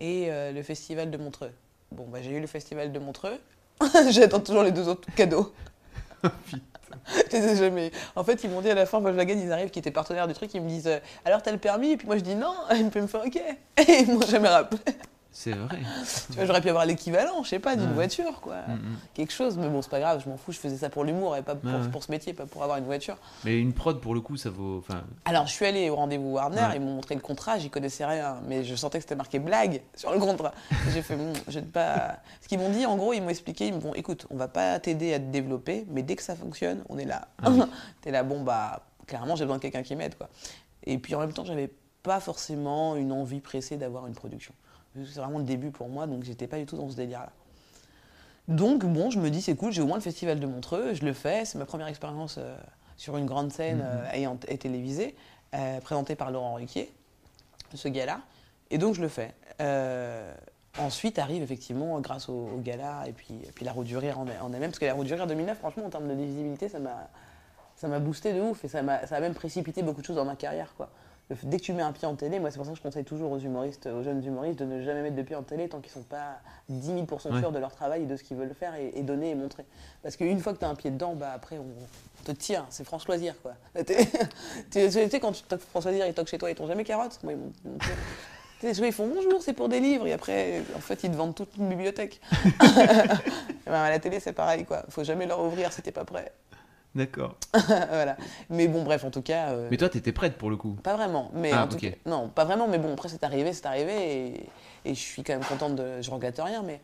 [0.00, 1.52] et euh, le festival de Montreux.
[1.92, 3.38] Bon, bah, j'ai eu le festival de Montreux.
[4.10, 5.52] J'attends toujours les deux autres cadeaux.
[7.30, 7.90] Je les ai jamais eu.
[8.16, 10.34] En fait, ils m'ont dit à la fin, Volkswagen, ils arrivent, qui étaient partenaires du
[10.34, 11.92] truc, ils me disent euh, Alors, t'as le permis?
[11.92, 12.54] Et puis moi, je dis non.
[12.72, 13.36] Et ils me font OK.
[13.36, 14.80] Et ils m'ont jamais rappelé.
[15.32, 15.78] C'est vrai.
[16.28, 17.94] Tu vois, j'aurais pu avoir l'équivalent, je sais pas, d'une Ouais.
[17.94, 18.56] voiture, quoi.
[18.66, 18.96] Mm, mm.
[19.14, 21.36] Quelque chose, mais bon, c'est pas grave, je m'en fous, je faisais ça pour l'humour
[21.36, 23.16] et pas pour, Ouais, pour ce métier, pas pour avoir une voiture.
[23.44, 24.78] Mais une prod, pour le coup, ça vaut.
[24.78, 26.76] Enfin, Alors, je suis allée au rendez-vous Warner, Ouais.
[26.76, 29.82] ils m'ont montré le contrat, j'y connaissais rien, mais je sentais que c'était marqué blague
[29.94, 30.52] sur le contrat.
[30.92, 32.16] J'ai fait, Hum, je vais pas.
[32.42, 34.48] Ce qu'ils m'ont dit, en gros, ils m'ont expliqué, ils me vont, écoute, on va
[34.48, 37.28] pas t'aider à te développer, mais dès que ça fonctionne, on est là.
[37.42, 37.60] Ah oui.
[38.02, 40.28] T'es là, bon, bah, clairement, j'ai besoin de quelqu'un qui m'aide, quoi.
[40.84, 41.70] Et puis en même temps, j'avais
[42.02, 44.54] pas forcément une envie pressée d'avoir une production.
[44.96, 47.30] C'est vraiment le début pour moi, donc j'étais pas du tout dans ce délire-là.
[48.48, 51.04] Donc, bon, je me dis, c'est cool, j'ai au moins le festival de Montreux, je
[51.04, 52.56] le fais, c'est ma première expérience euh,
[52.96, 54.28] sur une grande scène Mhm.
[54.32, 55.14] euh, et télévisée,
[55.54, 56.90] euh, présentée par Laurent Ruquier,
[57.74, 58.20] ce gala.
[58.70, 59.32] Et donc, je le fais.
[60.78, 64.18] Ensuite arrive effectivement, grâce au, au gala et puis, et puis la roue du rire
[64.20, 66.68] en, en elle-même, parce que la roue du rire 2009, franchement, en termes de visibilité,
[66.68, 66.78] ça
[67.88, 70.24] m'a boosté de ouf et ça m'a ça a même précipité beaucoup de choses dans
[70.24, 70.72] ma carrière.
[70.76, 70.88] Quoi.
[71.44, 73.04] Dès que tu mets un pied en télé, moi c'est pour ça que je conseille
[73.04, 75.80] toujours aux humoristes, aux jeunes humoristes de ne jamais mettre de pied en télé tant
[75.80, 76.38] qu'ils sont pas
[76.68, 79.30] 10 000% sûrs de leur travail et de ce qu'ils veulent faire et, et donner
[79.30, 79.64] et montrer.
[80.02, 81.66] Parce qu'une fois que tu as un pied dedans, bah après on
[82.24, 83.52] te tire, c'est François Loisir quoi.
[84.70, 87.18] Tu sais quand tu toques François Loisir, ils toquent chez toi, ils t'ont jamais carotte
[87.22, 87.78] Moi, ils m'ont-
[88.62, 91.56] ils font bonjour, c'est pour des livres, et après, en fait, ils te vendent toute
[91.56, 92.20] une bibliothèque.
[93.66, 94.82] Ben, à la télé, c'est pareil, quoi.
[94.88, 96.32] Faut jamais leur ouvrir si t'es pas prêt.
[96.94, 97.36] D'accord.
[97.66, 98.16] voilà.
[98.48, 99.50] Mais bon, bref, en tout cas.
[99.50, 100.76] euh, Mais toi, t'étais prête pour le coup.
[100.82, 103.52] Pas vraiment, mais Ah, en tout cas, non, pas vraiment, mais bon, après c'est arrivé,
[103.52, 106.80] c'est arrivé, et, et je suis quand même contente de, je regrette rien, mais,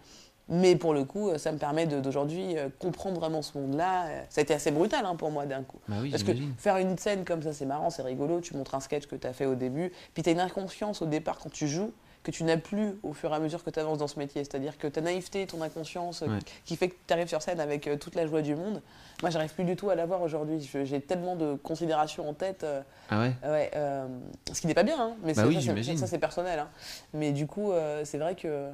[0.48, 4.06] mais pour le coup, ça me permet de- d'aujourd'hui euh, comprendre vraiment ce monde-là.
[4.30, 5.78] Ça a été assez brutal hein, pour moi d'un coup.
[5.88, 8.76] Bah oui, Parce que faire une scène comme ça, c'est marrant, c'est rigolo, tu montres
[8.76, 11.38] un sketch que tu as fait au début, puis tu as une inconscience au départ
[11.40, 11.92] quand tu joues
[12.26, 14.42] que tu n'as plus au fur et à mesure que tu avances dans ce métier.
[14.42, 16.38] C'est-à-dire que ta naïveté, ton inconscience, euh, Ouais.
[16.64, 18.82] qui fait que tu arrives sur scène avec euh, toute la joie du monde,
[19.22, 20.58] moi j'arrive plus du tout à l'avoir aujourd'hui.
[20.84, 22.64] J'ai tellement de considérations en tête.
[22.64, 23.32] euh, Ah ouais?
[23.44, 24.08] Ouais, euh,
[24.52, 25.54] ce qui n'est pas bien, hein, mais Bah ça, oui,
[25.96, 26.58] ça, c'est- personnel.
[26.58, 26.68] hein.
[27.14, 28.70] Mais du coup, euh, c'est vrai que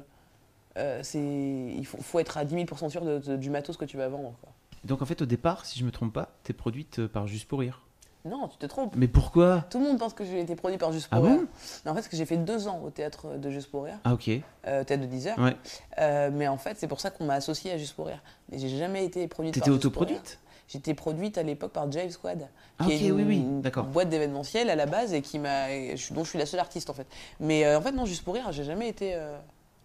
[0.77, 3.85] euh, c'est, il faut, faut être à 10 000% sûr de- de- du matos que
[3.85, 4.33] tu vas vendre.
[4.41, 4.51] quoi.
[4.83, 7.47] Donc en fait, au départ, si je me trompe pas, t'es produite euh, par Juste
[7.47, 7.81] pour Rire.
[8.25, 8.93] Non, tu te trompes.
[8.95, 11.39] Mais pourquoi Tout le monde pense que j'ai été produit par Juste pour Ah Rire.
[11.41, 11.47] bon
[11.83, 13.97] Mais en fait, parce que j'ai fait deux ans au théâtre de Juste pour Rire,
[14.05, 14.29] Ah ok.
[14.67, 15.39] euh, théâtre de 10 heures.
[15.39, 15.57] Ouais.
[15.99, 18.21] Euh, mais en fait, c'est pour ça qu'on m'a associé à Juste pour Rire.
[18.49, 20.39] Mais j'ai jamais été produite par T'étais autoproduite?
[20.69, 22.47] J'étais produite à l'époque par James Squad,
[22.79, 25.37] Ah qui ok, est une, oui, oui, une boîte d'événementiel à la base et qui
[25.37, 25.67] m'a,
[26.11, 27.05] dont je suis la seule artiste en fait.
[27.41, 29.13] Mais euh, en fait, non, Juste pour Rire, j'ai jamais été.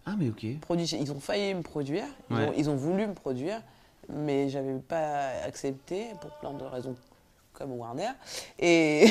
[0.05, 0.43] Ah mais ok.
[0.43, 3.61] Ils ont failli me produire, ils, ont, ils ont voulu me produire,
[4.07, 6.95] mais j'avais pas accepté pour plein de raisons
[7.59, 8.09] comme Warner.
[8.57, 9.05] Et,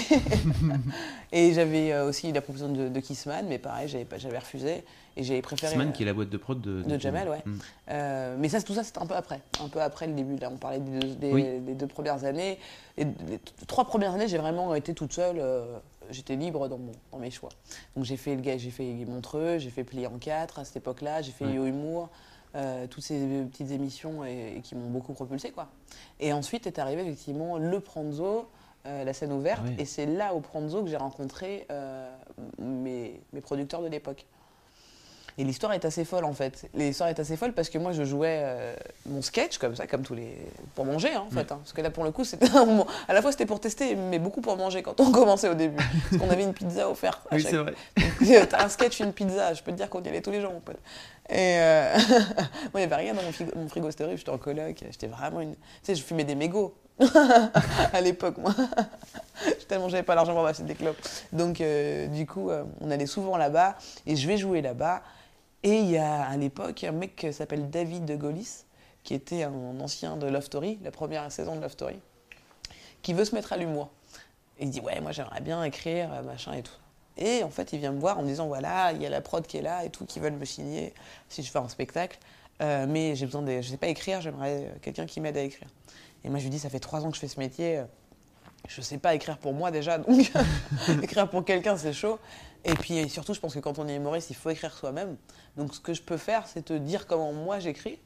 [1.33, 4.85] et j'avais euh, aussi la proposition de, de Kissman, mais pareil, j'avais, pas- j'avais refusé
[5.17, 5.75] et j'avais préféré.
[5.75, 7.43] Sman euh, qui est la boîte de prod de, de Jamel, ouais.
[7.45, 7.59] Mm.
[7.91, 9.41] euh, mais ça, tout ça, c'était un peu après.
[9.63, 10.37] Un peu après le début.
[10.37, 11.45] Là, on parlait des deux, des- Oui.
[11.61, 12.59] des deux premières années.
[12.97, 15.39] Et les trois premières années, j'ai vraiment été toute seule.
[15.39, 15.79] euh,
[16.11, 17.51] J'étais libre dans, mon, dans mes choix.
[17.95, 20.79] Donc j'ai fait, le gars- j'ai fait Montreux, j'ai fait Plié en quatre à cette
[20.79, 21.53] époque-là, j'ai fait Ouais.
[21.53, 22.09] Yo Humour,
[22.59, 23.19] euh, toutes ces
[23.51, 25.51] petites émissions et, et qui m'ont beaucoup propulsé.
[25.51, 25.69] Quoi.
[26.21, 28.49] Et ensuite est arrivé effectivement le Pranzo,
[28.87, 29.63] euh, la scène ouverte.
[29.65, 29.77] Ouais.
[29.79, 32.11] Et c'est là au Pranzo que j'ai rencontré euh,
[32.59, 34.27] mes, mes producteurs de l'époque.
[35.41, 36.69] Et l'histoire est assez folle en fait.
[36.75, 38.43] L'histoire est assez folle parce que moi je jouais
[39.07, 40.37] mon sketch comme ça, comme tous les.
[40.75, 41.53] pour manger hein, en fait.
[41.53, 41.59] hein.
[41.63, 43.95] Parce que là pour le coup, c'était un moment- à la fois c'était pour tester,
[43.95, 45.77] mais beaucoup pour manger quand on commençait au début.
[46.11, 47.21] Parce qu'on avait une pizza offerte.
[47.31, 47.75] à Oui, chaque- c'est vrai.
[47.99, 50.53] Donc, un sketch, une pizza, je peux te dire qu'on y allait tous les jours
[50.53, 50.79] mon pote.
[51.31, 51.95] Et euh,
[52.73, 55.09] moi il n'y avait rien dans mon frigo, mon frigo c'était j'étais en coloc, j'étais
[55.09, 55.55] vraiment une.
[55.55, 56.75] Tu sais, je fumais des mégots
[57.93, 58.55] à l'époque moi.
[59.69, 60.97] Tellement j'avais pas l'argent pour acheter des clopes.
[61.33, 65.03] Donc euh, du coup, euh, on allait souvent là-bas et je vais jouer là-bas.
[65.63, 68.65] Et il y a à l'époque un mec qui s'appelle David de Golis,
[69.03, 71.99] qui était un ancien de Love Story, la première saison de Love Story,
[73.03, 73.91] qui veut se mettre à l'humour.
[74.61, 76.73] Il dit ouais, moi j'aimerais bien écrire, machin et tout.
[77.19, 79.21] Et en fait, il vient me voir en me disant voilà, il y a la
[79.21, 80.95] prod qui est là et tout, qui veulent me signer
[81.29, 82.19] si je fais un spectacle.
[82.61, 85.43] Euh, mais j'ai besoin de, je sais pas écrire, j'aimerais euh, quelqu'un qui m'aide à
[85.43, 85.69] écrire.
[86.25, 87.79] Et moi je lui dis ça fait trois ans que je fais ce métier.
[87.79, 87.85] euh,
[88.67, 90.33] je sais pas écrire pour moi déjà, donc
[91.03, 92.19] écrire pour quelqu'un c'est chaud.
[92.65, 95.17] Et puis surtout, je pense que quand on est humoriste, il faut écrire soi-même.
[95.57, 98.01] Donc ce que je peux faire, c'est te dire comment moi j'écris,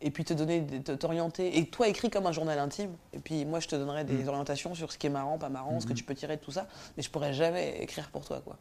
[0.00, 1.58] et puis te donner, te- t'orienter.
[1.58, 2.92] Et toi, écris comme un journal intime.
[3.12, 4.28] Et puis moi, je te donnerai des Mm.
[4.28, 5.96] orientations sur ce qui est marrant, pas marrant, ce que Mhm.
[5.98, 6.66] tu peux tirer de tout ça.
[6.96, 8.56] Mais je pourrais jamais écrire pour toi, quoi.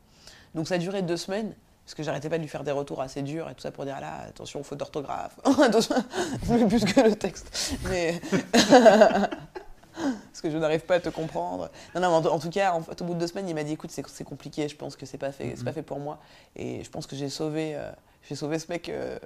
[0.56, 1.54] Donc ça a duré deux semaines.
[1.86, 3.86] Parce que j'arrêtais pas de lui faire des retours assez durs et tout ça pour
[3.86, 5.40] dire ah là, attention, faute d'orthographe.
[5.64, 5.96] attention,
[6.68, 7.76] plus que le texte.
[7.90, 8.20] Mais.
[9.94, 11.72] Parce que je n'arrive pas à te comprendre.
[11.96, 13.56] Non, non, mais en, en tout cas, en fait, au bout de deux semaines, il
[13.56, 15.82] m'a dit écoute, c'est c'est compliqué, je pense que c'est pas fait, c'est pas fait
[15.82, 16.20] pour moi.
[16.56, 17.90] Et je pense que j'ai sauvé, euh,
[18.28, 19.18] j'ai sauvé ce mec euh,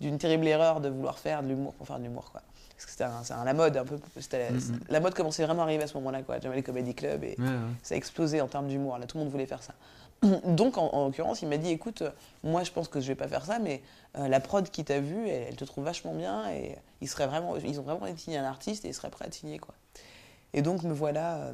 [0.00, 2.42] d'une terrible erreur de vouloir faire de l'humour pour faire de l'humour, quoi.
[2.76, 3.98] Parce que c'était un- la mode un peu.
[4.20, 4.80] c'était- Mhm.
[4.88, 6.40] La mode commençait vraiment à arriver à ce moment-là, quoi.
[6.40, 7.54] J'avais les comedy clubs et Ouais, ouais.
[7.82, 8.96] ça a explosé en termes d'humour.
[8.98, 9.74] Là, tout le monde voulait faire ça.
[10.46, 12.10] Donc, en, en l'occurrence, il m'a dit écoute, euh,
[12.42, 13.82] moi, je pense que je vais pas faire ça, mais
[14.18, 17.26] euh, la prod qui t'a vu, elle, elle te trouve vachement bien et ils seraient
[17.26, 19.34] vraiment, ils ont vraiment envie de signer un artiste et ils seraient prêts à te
[19.36, 19.74] signer, quoi.
[20.54, 21.52] Et donc, me voilà, euh,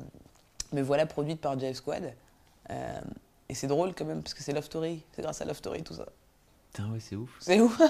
[0.73, 2.13] me voilà produite par Jive Squad.
[3.49, 5.03] Et c'est drôle quand même parce que c'est Love Story.
[5.15, 6.07] C'est grâce à Love Story tout ça.
[6.77, 7.31] Putain, ouais, c'est ouf.
[7.41, 7.81] C'est ouf.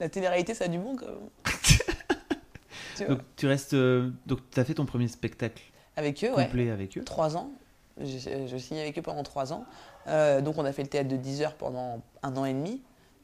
[0.00, 1.28] La télé-réalité, ça a du bon quand même.
[3.08, 3.72] Donc tu restes.
[3.74, 5.62] euh, donc t'as fait ton premier spectacle
[5.96, 6.44] Avec eux, ouais.
[6.44, 7.04] complet avec eux.
[7.04, 7.50] Trois ans.
[7.98, 9.64] Je, je signais avec eux pendant trois ans.
[10.08, 12.82] Euh, donc on a fait le théâtre de 10 heures pendant un an et demi.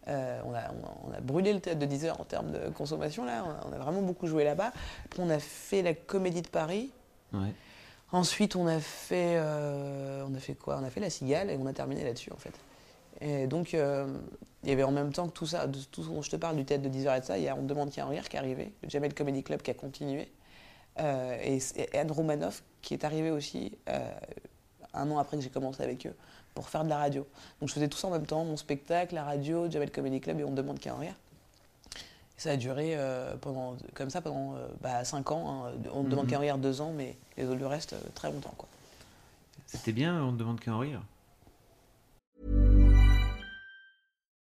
[0.09, 2.51] Euh, on, a, on a- on a brûlé le théâtre de 10 heures en termes
[2.51, 3.45] de consommation là.
[3.45, 4.73] On a, on a vraiment beaucoup joué là-bas.
[5.05, 6.91] Après on a fait la Comédie de Paris.
[7.35, 7.53] Ouais.
[8.11, 10.79] Ensuite on a fait, euh, on a fait quoi?
[10.81, 12.53] On a fait la Cigale et on a terminé là-dessus en fait.
[13.21, 14.07] Et donc euh,
[14.63, 16.37] il y avait en même temps que tout ça, de tout ce dont je te
[16.37, 18.01] parle du théâtre de 10 heures et de ça, il y a On demande qui
[18.03, 20.31] en rire qui est arrivé, le Jamel Comedy Club qui a continué.
[21.01, 24.11] Euh, et, et Anne Romanoff qui est arrivée aussi euh,
[24.95, 26.15] un an après que j'ai commencé avec eux
[26.55, 27.27] pour faire de la radio.
[27.61, 30.41] Donc je faisais tout ça en même temps, mon spectacle, la radio, Jamel Comedy Club
[30.41, 31.15] et On demande qui en rire.
[31.95, 35.67] Et ça a duré euh, pendant, comme ça pendant euh, bah, 5 ans.
[35.67, 35.73] hein.
[35.93, 36.31] On demande Mhm.
[36.31, 38.55] qu'à en rire 2 ans, mais les autres, le reste, très longtemps.
[39.67, 41.03] C'était bien, on demande qu'à en rire?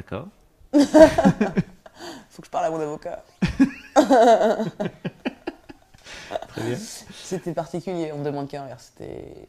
[0.00, 0.28] D'accord.
[2.30, 3.22] Faut que je parle à mon avocat.
[6.48, 6.76] Très bien.
[6.76, 8.78] C'était particulier, on me demande qu'un rire.
[8.80, 9.46] C'était.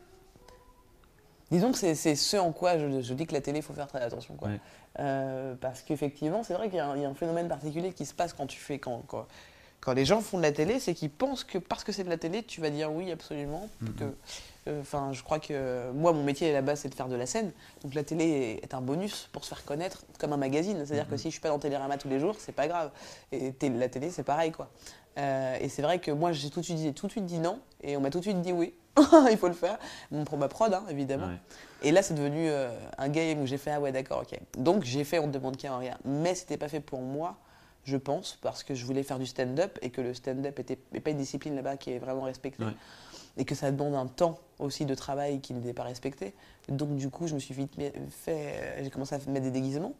[1.51, 3.87] Disons que c'est ce en quoi je, je dis que la télé, il faut faire
[3.87, 4.35] très attention.
[4.35, 4.49] Quoi.
[4.49, 4.59] Ouais.
[4.99, 7.93] Euh, parce qu'effectivement, c'est vrai qu'il y, a un- il y a un phénomène particulier
[7.93, 8.79] qui se passe quand tu fais.
[8.79, 9.25] Quand, quand,
[9.81, 12.09] quand les gens font de la télé, c'est qu'ils pensent que parce que c'est de
[12.09, 13.67] la télé, tu vas dire oui, absolument.
[13.81, 13.93] Mhm.
[13.95, 14.03] que-
[14.67, 17.51] euh, Enfin, je crois que moi, mon métier là-bas, c'est de faire de la scène.
[17.83, 20.83] Donc la télé est un bonus pour se faire connaître comme un magazine.
[20.85, 22.91] C'est-à-dire que si je suis pas dans Télérama tous les jours, c'est pas grave.
[23.31, 24.69] Et la télé, c'est pareil, quoi.
[25.17, 27.39] Euh, et c'est vrai que moi, j'ai tout de suite dit, tout de suite dit
[27.39, 28.73] non, et on m'a tout de suite dit oui.
[29.31, 29.79] Il faut le faire.
[30.11, 31.25] Mon, ma prod, hein, évidemment.
[31.27, 31.37] Ouais.
[31.81, 34.39] Et là, c'est devenu euh, un game où j'ai fait ah ouais, d'accord, ok.
[34.57, 35.97] Donc j'ai fait On ne demande qu'à un rien.
[36.05, 37.35] Mais c'était pas fait pour moi,
[37.83, 40.99] je pense, parce que je voulais faire du stand-up et que le stand-up était n'est
[40.99, 42.63] pas une discipline là-bas qui est vraiment respectée.
[42.63, 42.75] Ouais.
[43.37, 46.33] Et que ça demande un temps aussi de travail qui n'est pas respecté.
[46.67, 47.73] Donc du coup, je me suis vite
[48.09, 49.93] fait, j'ai commencé à mettre des déguisements.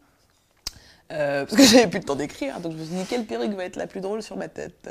[1.10, 3.52] Euh, parce que j'avais plus le temps d'écrire, donc je me suis dit quelle perruque
[3.52, 4.88] va être la plus drôle sur ma tête.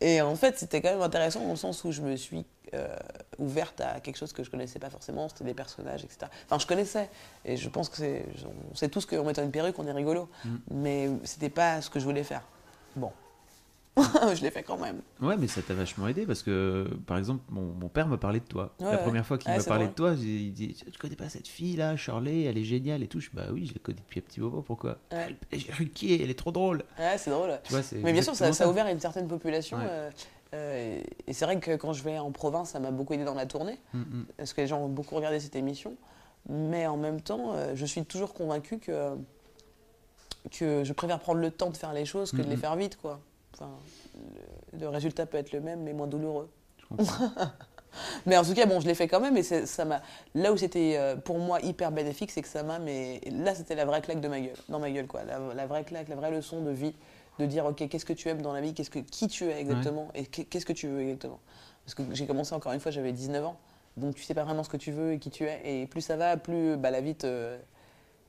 [0.00, 2.96] Et en fait, c'était quand même intéressant dans le sens où je me suis euh,
[3.38, 6.26] ouverte à quelque chose que je connaissais pas forcément, c'était des personnages, etc.
[6.46, 7.08] Enfin, je connaissais,
[7.44, 8.24] et je pense que c'est,
[8.72, 10.56] on sait tous qu'en mettant une perruque, on est rigolo, Mm.
[10.72, 12.42] mais c'était pas ce que je voulais faire.
[12.96, 13.12] Bon,
[14.34, 15.00] je l'ai fait quand même.
[15.20, 18.40] Ouais, mais ça t'a vachement aidé parce que, par exemple, mon, mon père me parlait
[18.40, 18.74] de toi.
[18.80, 19.02] Ouais, la ouais.
[19.02, 21.96] première fois qu'il Ouais, m'a parlé de toi, il dit Tu connais pas cette fille-là,
[21.96, 23.20] Shirley, elle est géniale et tout.
[23.20, 24.98] Je dis Bah oui, je la connais depuis un petit moment, pourquoi?
[25.10, 26.82] Elle est elle est trop drôle.
[26.98, 27.50] Ouais, c'est drôle.
[27.62, 29.76] Tu vois, c'est Mais bien sûr, ça, ça a ouvert une certaine population.
[29.78, 29.84] Ouais.
[29.88, 30.10] euh,
[30.54, 33.34] euh, et c'est vrai que quand je vais en province, ça m'a beaucoup aidé dans
[33.34, 33.78] la tournée.
[33.92, 34.26] Mm, mm.
[34.36, 35.94] parce que les gens ont beaucoup regardé cette émission.
[36.48, 39.14] Mais en même temps, euh, je suis toujours convaincue que,
[40.50, 42.60] que je préfère prendre le temps de faire les choses que de les Mhm.
[42.60, 42.98] faire vite.
[43.00, 43.20] Quoi.
[43.54, 43.70] Enfin,
[44.72, 46.50] le, le résultat peut être le même, mais moins douloureux.
[46.90, 46.96] Je.
[48.26, 49.36] Mais en tout cas, bon, je l'ai fait quand même.
[49.36, 50.02] Et ça m'a.
[50.34, 52.80] Là où c'était euh, pour moi hyper bénéfique, c'est que ça m'a.
[52.80, 55.22] Mais là, c'était la vraie claque de ma gueule, dans ma gueule, quoi.
[55.22, 56.92] La, la vraie claque, la vraie leçon de vie,
[57.38, 59.60] de dire, ok, qu'est-ce que tu aimes dans la vie, qu'est-ce que qui tu es
[59.60, 61.38] exactement, et qu'est- qu'est-ce que tu veux exactement.
[61.84, 63.56] Parce que j'ai commencé encore une fois, j'avais 19 ans,
[63.96, 65.60] donc tu sais pas vraiment ce que tu veux et qui tu es.
[65.82, 67.14] Et plus ça va, plus bah, la vie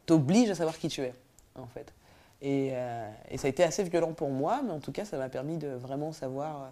[0.06, 1.14] t'oblige à savoir qui tu es,
[1.56, 1.92] en fait.
[2.48, 5.18] Et, euh, et ça a été assez violent pour moi, mais en tout cas, ça
[5.18, 6.66] m'a permis de vraiment savoir euh,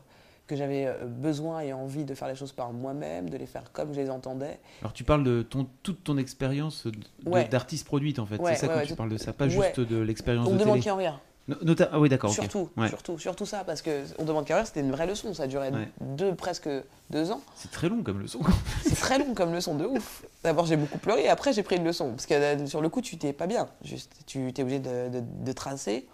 [0.45, 3.71] que j'avais euh, besoin et envie de faire les choses par moi-même, de les faire
[3.71, 4.59] comme je les entendais.
[4.81, 6.85] Alors, tu parles de ton, toute ton expérience
[7.25, 7.47] Ouais.
[7.47, 8.37] d'artiste produite en fait.
[8.37, 10.51] Ouais, c'est ça ouais, quand tu tout- parles de ça, pas juste de l'expérience On
[10.51, 10.83] de me demande télé.
[10.83, 11.19] qui en rire.
[11.49, 12.31] Nota- Ah oui, d'accord.
[12.31, 12.87] Surtout, Ouais.
[12.87, 15.33] surtout, surtout ça, parce que on demande qu'à rire, c'était une vraie leçon.
[15.33, 15.89] Ça a duré Ouais.
[15.99, 16.69] deux, presque
[17.09, 17.41] deux ans.
[17.55, 18.39] C'est très long comme leçon.
[18.85, 20.23] C'est très long comme leçon de ouf.
[20.43, 22.11] D'abord, j'ai beaucoup pleuré, et après, j'ai pris une leçon.
[22.11, 23.67] Parce que euh, sur le coup, tu t'es pas bien.
[23.83, 26.07] Juste, tu es obligé de, de- de tracer.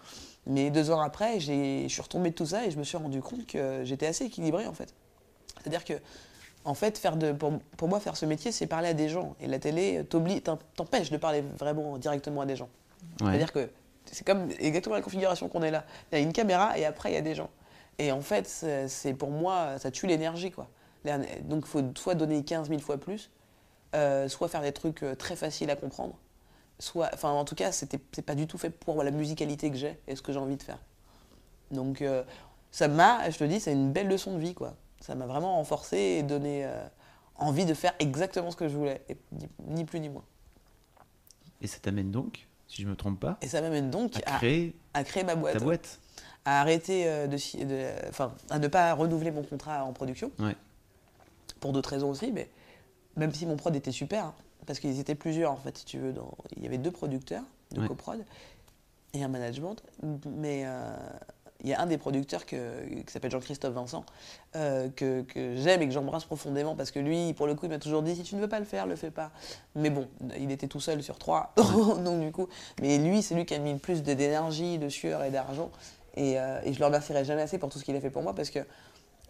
[0.48, 2.98] Mais deux ans après, j'ai- je suis retombé de tout ça et je me suis
[2.98, 4.94] rendu compte que j'étais assez équilibré, en fait.
[5.62, 5.94] C'est-à-dire que,
[6.65, 9.36] en fait, faire de, pour, pour moi, faire ce métier, c'est parler à des gens.
[9.42, 10.04] Et la télé
[10.76, 12.70] t'empêche de parler vraiment directement à des gens.
[13.22, 13.28] Ouais.
[13.28, 13.70] C'est-à-dire que
[14.12, 15.86] c'est comme exactement la configuration qu'on est là.
[16.12, 17.50] Il y a une caméra et après il y a des gens.
[17.98, 18.48] Et en fait,
[18.88, 20.52] c'est pour moi, ça tue l'énergie.
[20.52, 20.69] quoi.
[21.43, 23.30] Donc il faut soit donner 15 000 fois plus,
[23.95, 26.15] euh, soit faire des trucs euh, très faciles à comprendre.
[26.80, 30.00] Soit, enfin, en tout cas, c'était pas du tout fait pour la musicalité que j'ai
[30.08, 30.80] et ce que j'ai envie de faire.
[31.72, 32.24] Donc euh,
[32.72, 34.54] ça m'a, je te dis, c'est une belle leçon de vie.
[34.54, 34.76] quoi.
[35.02, 36.69] Ça m'a vraiment renforcé et donné
[37.36, 39.02] envie de faire exactement ce que je voulais,
[39.67, 40.26] ni plus ni moins.
[41.62, 44.38] Et ça t'amène donc, si je me trompe pas, Et ça m'amène donc à à,
[44.38, 45.58] créer à créer ma boîte.
[45.58, 45.99] ta boîte.
[46.45, 50.32] à arrêter euh, de, si- de- enfin, à ne pas renouveler mon contrat en production.
[50.39, 50.55] Ouais.
[51.60, 52.49] Pour d'autres raisons aussi, mais
[53.17, 54.34] même si mon prod était super, hein,
[54.65, 56.13] parce qu'ils étaient plusieurs en fait, si tu veux.
[56.13, 57.88] Dans, il y avait deux producteurs de Ouais.
[57.88, 58.23] coprod
[59.13, 59.75] et un management,
[60.27, 60.95] mais euh,
[61.62, 62.56] il y a un des producteurs qui
[63.08, 64.06] s'appelle Jean-Christophe Vincent,
[64.56, 67.80] euh, que, j'aime et que j'embrasse profondément parce que lui, pour le coup, il m'a
[67.80, 69.32] toujours dit si tu ne veux pas le faire, le fais pas.
[69.76, 72.48] Mais bon, il était tout seul sur trois, donc du coup,
[72.82, 75.69] mais lui, c'est lui qui a mis le plus d'énergie, de sueur et d'argent.
[76.15, 78.24] Et, euh, et je le remercierai jamais assez pour tout ce qu'il a fait pour
[78.24, 78.60] moi parce que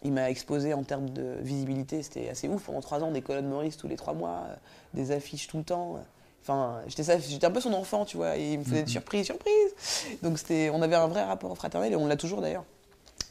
[0.02, 2.64] il m'a exposé en termes de visibilité, c'était assez ouf.
[2.64, 4.54] Pendant trois ans, des colonnes Maurice tous les trois mois, euh,
[4.94, 5.98] des affiches tout le temps.
[6.42, 8.90] Enfin, j'étais ça- j'étais un peu son enfant, tu vois, et il me faisait des
[8.90, 10.18] surprises, surprises.
[10.22, 12.64] Donc c'était, on avait un vrai rapport fraternel et on l'a toujours d'ailleurs.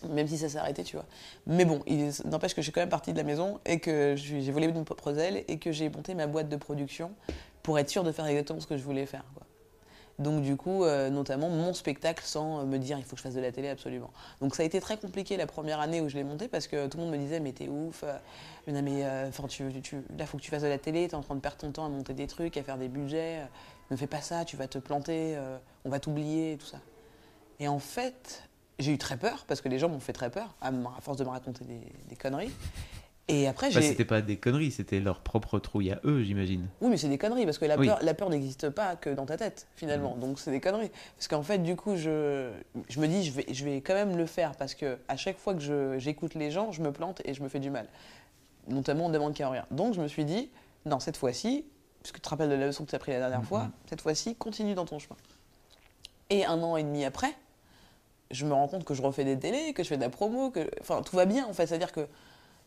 [0.08, 1.06] Même si ça s'est arrêté, tu vois.
[1.46, 4.16] Mais bon, il n'empêche que je suis quand même partie de la maison et que
[4.16, 7.12] j'ai volé de mes propres ailes et que j'ai monté ma boîte de production
[7.64, 9.26] pour être sûr de faire exactement ce que je voulais faire.
[9.36, 9.44] Quoi.
[10.20, 13.36] Donc du coup, euh, notamment mon spectacle sans me dire il faut que je fasse
[13.36, 14.12] de la télé absolument.
[14.42, 16.88] Donc ça a été très compliqué la première année où je l'ai monté parce que
[16.88, 18.18] tout le monde me disait mais t'es ouf, euh,
[18.68, 21.22] mais euh, enfin tu, tu, là faut que tu fasses de la télé, t'es en
[21.22, 23.48] train de perdre ton temps à monter des trucs, à faire des budgets,
[23.92, 25.38] ne fais pas ça, tu vas te planter,
[25.86, 26.80] on va t'oublier, tout ça.
[27.60, 28.44] Et en fait,
[28.78, 31.24] j'ai eu très peur parce que les gens m'ont fait très peur à, force de
[31.24, 32.52] me raconter des conneries.
[33.32, 36.68] Et après, bah, c'était pas des conneries, c'était leur propre trouille à eux, j'imagine.
[36.82, 39.28] Oui, mais c'est des conneries, parce que la peur, la peur n'existe pas que dans
[39.28, 40.16] ta tête, finalement.
[40.16, 40.20] Mm.
[40.20, 40.90] Donc c'est des conneries.
[41.16, 42.50] Parce qu'en fait, du coup, je,
[42.90, 45.38] je me dis, je vais, je vais quand même le faire, parce que à chaque
[45.38, 47.88] fois que j'écoute les gens, je me plante et je me fais du mal.
[48.68, 49.66] Notamment, on demande a rien.
[49.70, 50.50] Donc je me suis dit,
[50.88, 51.66] non, cette fois-ci,
[52.02, 53.70] puisque tu te rappelles de la leçon que tu as pris la dernière mm, fois,
[53.88, 55.18] cette fois-ci, continue dans ton chemin.
[56.32, 57.36] Et un an et demi après,
[58.32, 60.50] je me rends compte que je refais des télés, que je fais de la promo,
[60.50, 61.68] que enfin tout va bien en fait.
[61.68, 62.08] C'est-à-dire que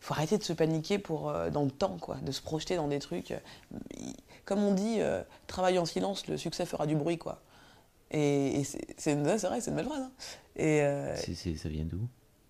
[0.03, 2.89] faut arrêter de se paniquer pour, euh, dans le temps, quoi, de se projeter dans
[2.89, 3.33] des trucs.
[4.43, 7.17] Comme on dit, euh, travaille en silence, le succès fera du bruit.
[7.17, 7.41] Quoi.
[8.11, 8.63] Et,
[8.97, 10.01] c'est vrai, c'est une belle phrase.
[10.01, 10.11] Hein.
[10.57, 12.01] Et, euh, ça vient d'où?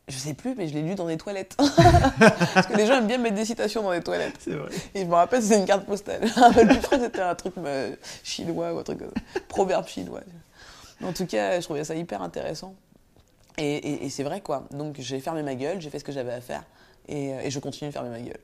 [0.10, 1.56] je sais plus, mais je l'ai lu dans des toilettes.
[2.54, 4.36] Parce que les gens aiment bien mettre des citations dans les toilettes.
[4.40, 4.70] C'est vrai.
[4.96, 6.22] Et je me rappelle, c'était une carte postale.
[6.26, 7.54] le plus frais, c'était un truc
[8.24, 9.00] chinois ou un truc
[9.48, 10.20] proverbe chinois.
[11.02, 12.76] En tout cas, je trouvais ça hyper intéressant.
[13.58, 14.68] Et, et c'est vrai, quoi.
[14.72, 16.64] Donc, j'ai fermé ma gueule, j'ai fait ce que j'avais à faire.
[17.10, 18.40] Euh, et, je continue de fermer ma gueule.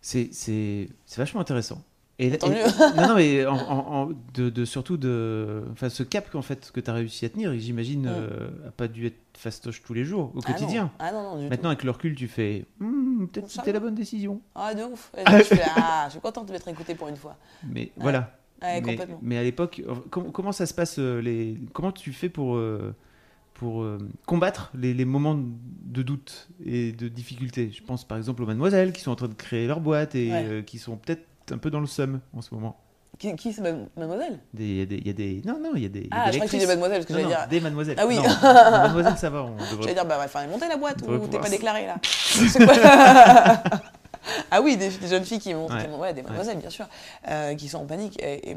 [0.00, 1.82] C'est vachement intéressant.
[2.18, 2.36] Et, mieux.
[2.96, 6.90] non, non, mais en, de, de, surtout de, enfin, ce cap en fait que tu
[6.90, 8.28] as réussi à tenir, j'imagine, n'a mm.
[8.30, 10.92] euh, pas dû être fastoche tous les jours, au ah quotidien.
[10.98, 14.40] Ah non, non, Maintenant, avec le recul, tu fais, hmm, peut-être c'était la bonne décision.
[14.54, 15.10] Ah de ouf.
[15.38, 17.36] je, suis, ah, je suis contente de m'être écouté pour une fois.
[17.64, 18.30] Mais voilà.
[18.60, 18.82] mais,
[19.22, 22.60] mais, à l'époque, comment, comment, ça se passe les, Comment tu fais pour
[23.62, 23.96] pour euh,
[24.26, 27.70] combattre les, moments de doute et de difficulté.
[27.72, 30.30] Je pense par exemple aux mademoiselles qui sont en train de créer leur boîte et
[30.32, 31.22] euh, qui sont peut-être
[31.52, 32.76] un peu dans le seum en ce moment.
[33.20, 33.62] Qui, qui c'est
[33.96, 34.40] mademoiselle?
[34.58, 35.42] Il y, a des.
[35.46, 36.08] Non, non, il y a des.
[36.10, 37.46] ah, je crois que c'est des mademoiselles, que j'allais dire.
[37.48, 37.96] Des mademoiselles.
[38.00, 39.46] Ah oui Mademoiselles, ça va.
[39.80, 42.00] J'allais dire, bah, il fallait monter la boîte ou t'es pas déclaré là
[44.50, 45.70] Ah oui, des, jeunes filles qui montent.
[45.70, 46.88] Ouais, des mademoiselles, bien sûr,
[47.28, 48.20] euh, qui sont en panique.
[48.20, 48.56] et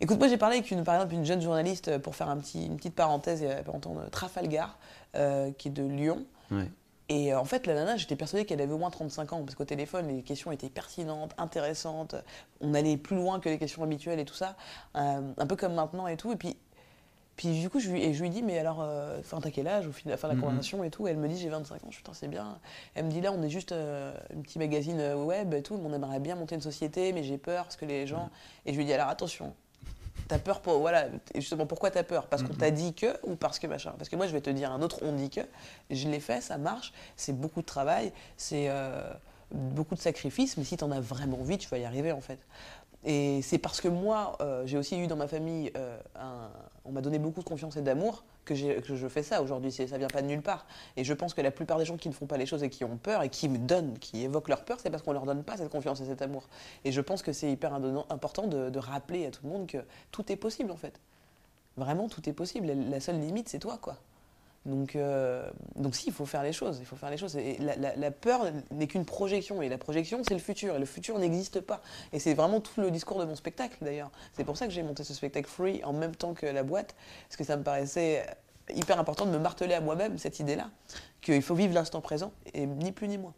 [0.00, 2.36] Écoute, moi j'ai parlé avec une, par exemple une jeune journaliste euh, pour faire un
[2.36, 4.78] petit, une petite parenthèse il y a pas longtemps, Trafalgar,
[5.16, 6.24] euh, qui est de Lyon.
[7.08, 9.56] Et euh, en fait, la nana, j'étais persuadée qu'elle avait au moins 35 ans, parce
[9.56, 12.14] qu'au téléphone, les questions étaient pertinentes, intéressantes,
[12.60, 14.56] on allait plus loin que les questions habituelles et tout ça,
[14.94, 16.32] un peu comme maintenant et tout.
[16.32, 16.56] Et puis,
[17.36, 18.86] puis du coup, je lui, et je lui dis, mais alors,
[19.18, 21.38] enfin, t'as quel âge au final, fin de la conversation et tout Elle me dit,
[21.38, 22.58] j'ai 25 ans, je suis putain, c'est bien.
[22.94, 26.20] Elle me dit, là, on est juste un petit magazine web et tout, on aimerait
[26.20, 28.30] bien monter une société, mais j'ai peur parce que les gens.
[28.66, 29.54] Et je lui dis, alors attention,
[30.28, 30.78] T'as peur pour.
[30.78, 32.26] Voilà, justement, pourquoi t'as peur?
[32.26, 34.50] Parce qu'on t'a dit que ou parce que machin Parce que moi, je vais te
[34.50, 35.40] dire un autre on dit que.
[35.90, 39.10] Je l'ai fait, ça marche, c'est beaucoup de travail, c'est euh,
[39.50, 42.38] beaucoup de sacrifices, mais si t'en as vraiment envie, tu vas y arriver en fait.
[43.04, 45.98] Et c'est parce que moi, euh, j'ai aussi eu dans ma famille, euh,
[46.84, 49.70] on m'a donné beaucoup de confiance et d'amour que, je fais ça aujourd'hui.
[49.70, 50.66] Ça vient pas de nulle part.
[50.96, 52.70] Et je pense que la plupart des gens qui ne font pas les choses et
[52.70, 55.26] qui ont peur et qui me donnent, qui évoquent leur peur, c'est parce qu'on leur
[55.26, 56.48] donne pas cette confiance et cet amour.
[56.84, 59.78] Et je pense que c'est hyper important de, de, rappeler à tout le monde que
[60.10, 60.98] tout est possible en fait.
[61.76, 62.66] Vraiment, tout est possible.
[62.66, 63.98] La seule limite, c'est toi, quoi.
[64.66, 66.78] Donc, euh, donc si, il faut faire les choses.
[66.80, 67.36] Il faut faire les choses.
[67.58, 69.62] La, peur n'est qu'une projection.
[69.62, 70.76] Et la projection, c'est le futur.
[70.76, 71.80] Et le futur n'existe pas.
[72.12, 74.10] Et c'est vraiment tout le discours de mon spectacle, d'ailleurs.
[74.34, 76.94] C'est pour ça que j'ai monté ce spectacle free en même temps que la boîte.
[77.28, 78.26] Parce que ça me paraissait
[78.74, 80.70] hyper important de me marteler à moi-même cette idée-là.
[81.20, 82.32] Qu'il faut vivre l'instant présent.
[82.54, 83.34] Ni plus ni moins.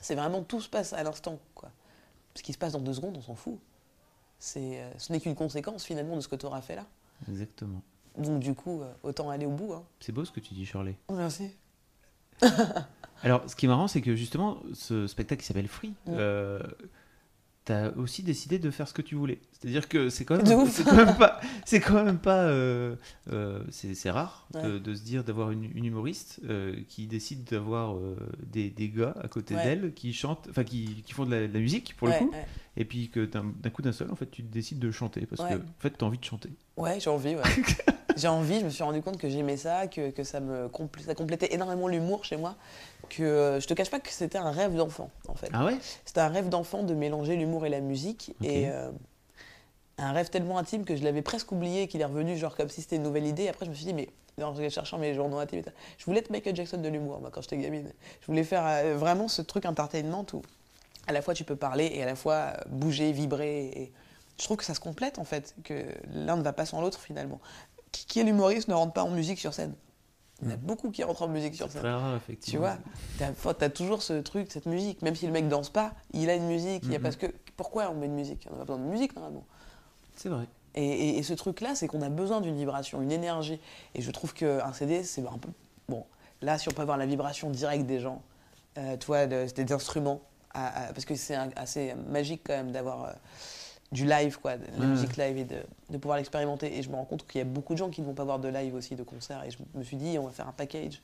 [0.00, 1.38] C'est vraiment tout se passe à l'instant.
[2.34, 3.58] Ce qui se passe dans deux secondes, on s'en fout.
[4.56, 6.86] Euh, ce n'est qu'une conséquence, finalement, de ce que tu auras fait là.
[7.28, 7.82] Exactement.
[8.16, 9.72] Donc du coup, euh, autant aller au bout.
[9.72, 9.84] Hein.
[10.00, 10.96] C'est beau ce que tu dis, Shirley.
[11.08, 11.50] Oh, merci.
[13.22, 16.62] Alors, ce qui est marrant, c'est que justement, ce spectacle qui s'appelle Free, euh,
[17.68, 19.38] tu as aussi décidé de faire ce que tu voulais.
[19.52, 22.96] C'est-à-dire que c'est quand, même, quand même pas, c'est quand même pas, euh,
[23.70, 26.40] c'est, rare de, se dire d'avoir une, humoriste
[26.88, 27.96] qui décide d'avoir
[28.46, 31.94] des, des, gars à côté d'elle qui chantent, enfin qui, qui, font de la, musique
[31.96, 32.30] pour le coup,
[32.76, 35.56] et puis que d'un, coup d'un seul, en fait, tu décides de chanter parce que
[35.56, 36.50] en fait, tu as envie de chanter.
[36.76, 37.34] Ouais, j'ai envie.
[37.34, 37.42] Ouais.
[38.18, 40.70] j'ai envie, je me suis rendu compte que j'aimais ça, que, que ça me
[41.04, 42.56] ça complétait énormément l'humour chez moi.
[43.08, 45.48] Que euh, je te cache pas que c'était un rêve d'enfant en fait.
[45.52, 45.78] Ah ouais?
[46.04, 48.90] C'était un rêve d'enfant de mélanger l'humour et la musique et euh,
[49.96, 52.82] un rêve tellement intime que je l'avais presque oublié qu'il est revenu genre comme si
[52.82, 53.48] c'était une nouvelle idée.
[53.48, 55.62] Après je me suis dit mais je cherchant mes journaux intimes.
[55.96, 57.90] Je voulais être Michael Jackson de l'humour moi quand j'étais gamine.
[58.20, 60.42] Je voulais faire euh, vraiment ce truc entertainment où
[61.06, 63.92] à la fois tu peux parler et à la fois bouger, vibrer et
[64.38, 67.00] je trouve que ça se complète en fait, que l'un ne va pas sans l'autre
[67.00, 67.40] finalement
[67.92, 69.74] qui est l'humoriste ne rentre pas en musique sur scène.
[70.40, 71.82] Il y en a beaucoup qui rentrent en musique sur scène.
[71.82, 72.68] Très rare, effectivement.
[73.18, 75.02] Tu vois, tu as, toujours ce truc, cette musique.
[75.02, 76.84] Même si le mec danse pas, il a une musique.
[76.84, 77.26] Il y a parce que,
[77.56, 78.46] pourquoi on met une musique?
[78.50, 79.44] On n'a pas besoin de musique, normalement.
[80.14, 80.46] C'est vrai.
[80.74, 83.58] Et, ce truc-là, c'est qu'on a besoin d'une vibration, une énergie.
[83.96, 85.48] Et je trouve qu'un CD, c'est un peu.
[85.88, 86.04] Bon,
[86.40, 88.22] là, si on peut avoir la vibration directe des gens,
[88.76, 90.20] euh, tu vois, des instruments,
[90.52, 93.04] parce que c'est assez magique quand même d'avoir.
[93.04, 93.12] Euh,
[93.90, 95.56] du live, quoi, de la musique live et de,
[95.90, 96.76] de pouvoir l'expérimenter.
[96.76, 98.24] Et je me rends compte qu'il y a beaucoup de gens qui ne vont pas
[98.24, 99.42] voir de live aussi, de concert.
[99.44, 101.00] Et je me suis dit, on va faire un package.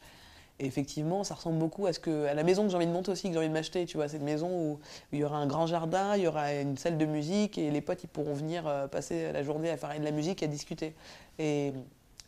[0.61, 2.93] Et effectivement, ça ressemble beaucoup à, ce que, à la maison que j'ai envie de
[2.93, 3.87] monter aussi, que j'ai envie de m'acheter.
[3.87, 4.78] Tu vois, cette maison où,
[5.12, 7.80] il y aura un grand jardin, il y aura une salle de musique et les
[7.80, 10.49] potes ils pourront venir euh, passer la journée à faire de la musique et à
[10.49, 10.95] discuter.
[11.39, 11.72] Et,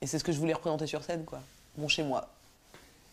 [0.00, 1.40] et c'est ce que je voulais représenter sur scène, quoi.
[1.78, 2.28] Mon chez moi.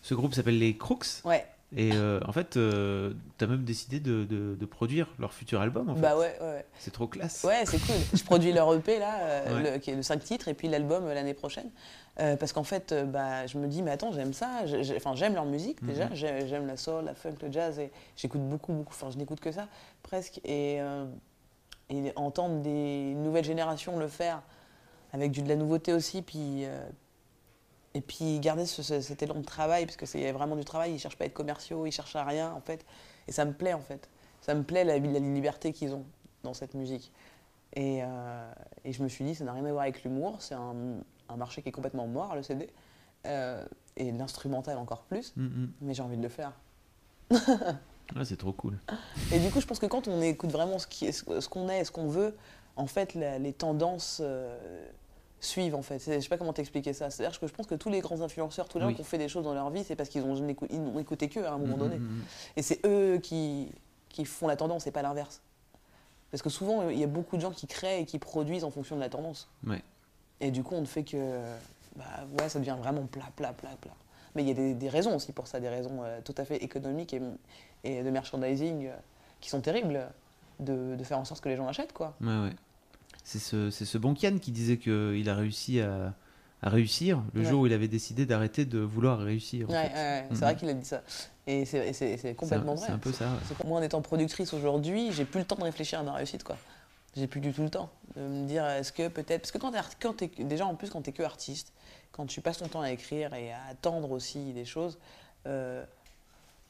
[0.02, 1.24] Ce groupe s'appelle les Crooks?
[1.26, 1.46] Ouais.
[1.76, 5.90] Et euh, en fait, euh, tu as même décidé de, de, produire leur futur album.
[5.90, 6.02] En fait.
[6.02, 6.66] Bah ouais, ouais.
[6.78, 7.44] C'est trop classe.
[7.44, 7.96] Ouais, c'est cool.
[8.14, 11.34] Je produis leur EP là, euh, qui est le 5 titres, et puis l'album l'année
[11.34, 11.70] prochaine.
[12.16, 14.62] parce qu'en fait, bah, je me dis, mais attends, j'aime ça.
[14.96, 15.88] Enfin, j'aime leur musique mhm.
[15.90, 16.10] déjà.
[16.14, 18.94] J'aime la soul, la funk, le jazz, et j'écoute beaucoup, beaucoup.
[18.94, 19.68] Enfin, je n'écoute que ça,
[20.04, 20.40] presque.
[20.46, 20.80] Et,
[21.90, 24.42] et, entendre des nouvelles générations le faire,
[25.12, 26.66] avec du, de la nouveauté aussi, puis
[27.94, 31.00] et puis garder cet élan de travail, parce que c'est vraiment du travail, ils ne
[31.00, 32.86] cherchent pas à être commerciaux, ils cherchent à rien en fait.
[33.28, 34.10] Et ça me plaît en fait.
[34.41, 36.06] Ça me plaît la, la liberté qu'ils ont
[36.44, 37.12] dans cette musique.
[37.76, 38.52] Et, euh,
[38.84, 40.76] et, je me suis dit, ça n'a rien à voir avec l'humour, c'est un,
[41.30, 42.70] un, marché qui est complètement mort, le CD.
[43.26, 43.66] Euh,
[43.96, 45.72] et l'instrumental encore plus, mm, mm.
[45.82, 46.52] mais j'ai envie de le faire.
[48.24, 48.78] c'est trop cool.
[49.32, 52.08] Et du coup, je pense que quand on écoute vraiment ce qu'on est, ce qu'on
[52.08, 52.36] veut,
[52.76, 54.86] en fait, les tendances euh,
[55.46, 56.00] suivent en fait.
[56.00, 57.10] Je sais pas comment t'expliquer ça.
[57.10, 59.18] C'est-à-dire que je pense que tous les grands influenceurs, tous les gens qui ont fait
[59.18, 61.76] des choses dans leur vie, c'est parce qu'ils ont, n'ont écouté qu'eux à un moment
[61.76, 62.00] mm, donné.
[62.00, 62.24] Mm, mm,
[62.58, 63.70] et c'est eux qui,
[64.10, 65.41] qui font la tendance et pas l'inverse.
[66.32, 68.72] Parce que souvent, il y a beaucoup de gens qui créent et qui produisent en
[68.72, 69.50] fonction de la tendance.
[70.39, 71.39] Et du coup, on ne fait que.
[71.96, 72.06] Bah
[72.39, 73.94] ouais, ça devient vraiment plat, plat, plat, plat.
[74.36, 76.58] Mais il y a des, raisons aussi pour ça, des raisons euh, tout à fait
[76.58, 77.22] économiques et,
[77.84, 78.96] et de merchandising euh,
[79.39, 80.08] qui sont terribles
[80.60, 82.16] de, de, faire en sorte que les gens achètent, quoi.
[82.20, 82.56] Ouais, ouais.
[83.24, 86.14] C'est ce, ce Bonkian qui disait qu'il a réussi à,
[86.64, 89.70] à réussir le jour où il avait décidé d'arrêter de vouloir réussir.
[89.70, 89.92] Ouais,
[90.32, 90.60] c'est vrai mhm.
[90.60, 91.02] qu'il a dit ça.
[91.46, 92.88] Et c'est complètement vrai.
[92.88, 93.28] C'est un peu ça.
[93.66, 96.44] Moi, en étant productrice aujourd'hui, j'ai plus le temps de réfléchir à ma réussite.
[96.44, 96.58] quoi.
[97.18, 99.42] J'ai plus du tout le temps de me dire est-ce que peut-être.
[99.42, 101.74] Parce que quand tu es, déjà en plus, quand tu es que artiste,
[102.14, 104.98] quand tu passes ton temps à écrire et à attendre aussi des choses,
[105.48, 105.84] euh,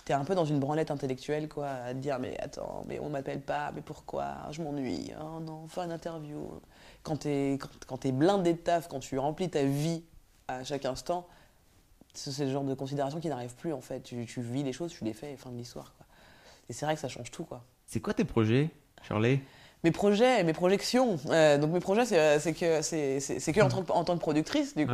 [0.05, 3.09] t'es un peu dans une branlette intellectuelle, quoi, à te dire mais attends, mais on
[3.09, 4.35] m'appelle pas, mais pourquoi?
[4.51, 6.61] Je m'ennuie, oh non, faire une interview.
[7.03, 10.03] Quand t'es quand, es blindé de taf, quand tu remplis ta vie
[10.47, 11.27] à chaque instant,
[12.13, 14.01] c'est le genre de considération qui n'arrive plus en fait.
[14.01, 15.93] Tu, tu, vis les choses, tu les fais, fin de l'histoire.
[16.69, 17.63] Et c'est vrai que ça change tout, quoi.
[17.87, 18.69] C'est quoi tes projets,
[19.03, 19.41] Shirley?
[19.83, 21.17] Mes projets, mes projections.
[21.29, 24.93] Euh, donc mes projets, c'est que c'est que en, en, tant que productrice, du coup.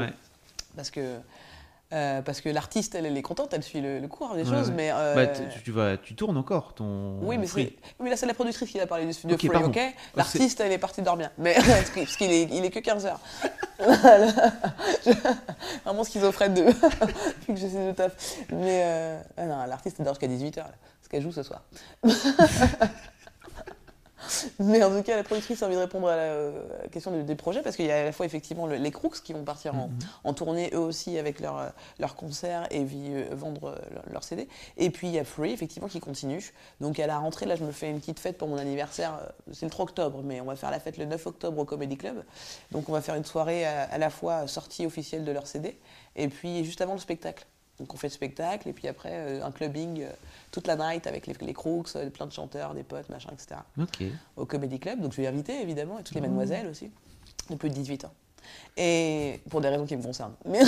[0.75, 1.19] Parce que
[1.91, 4.91] euh, parce que l'artiste, elle, elle, est contente, elle suit le, cours des choses, mais...
[4.93, 5.25] Euh, bah,
[5.63, 7.17] tu, vas, tu tournes encore ton...
[7.23, 9.99] Oui, mais, oui, là, c'est la productrice qui a parlé du studio Free, ok oh,
[10.15, 11.55] L'artiste, elle est partie dormir, mais,
[11.95, 13.19] parce qu'il est, il est que 15 heures.
[15.83, 16.63] Vraiment schizophrène de...
[17.47, 18.11] Vu que j'essaie de taf.
[18.51, 19.19] Mais euh...
[19.37, 20.69] ah non, l'artiste, elle dort jusqu'à 18 heures,
[21.01, 21.63] ce qu'elle joue ce soir.
[24.59, 26.51] Mais en tout cas, la productrice a envie de répondre à la, euh,
[26.91, 29.43] question des projets parce qu'il y a à la fois effectivement les Crooks qui vont
[29.43, 29.89] partir en,
[30.25, 30.35] mhm.
[30.35, 31.69] tournée eux aussi avec leurs euh,
[31.99, 34.47] leur concerts et euh, vendre leurs leur CD.
[34.77, 36.53] Et puis il y a Free effectivement qui continue.
[36.81, 39.19] Donc à la rentrée, là, je me fais une petite fête pour mon anniversaire.
[39.51, 41.97] C'est le 3 octobre, mais on va faire la fête le 9 octobre au Comedy
[41.97, 42.23] Club.
[42.71, 45.77] Donc on va faire une soirée à la fois sortie officielle de leur CD
[46.15, 47.45] et puis juste avant le spectacle.
[47.79, 50.09] Donc on fait le spectacle et puis après euh, un clubbing euh,
[50.51, 53.61] toute la night avec les, les crooks, euh, plein de chanteurs, des potes, machin, etc.
[54.35, 54.99] Au Comedy Club.
[55.01, 56.91] Donc je vais inviter évidemment et toutes les mademoiselles aussi,
[57.49, 58.13] de plus de 18 ans.
[58.75, 60.35] Et pour des raisons qui me concernent.
[60.45, 60.59] Mais...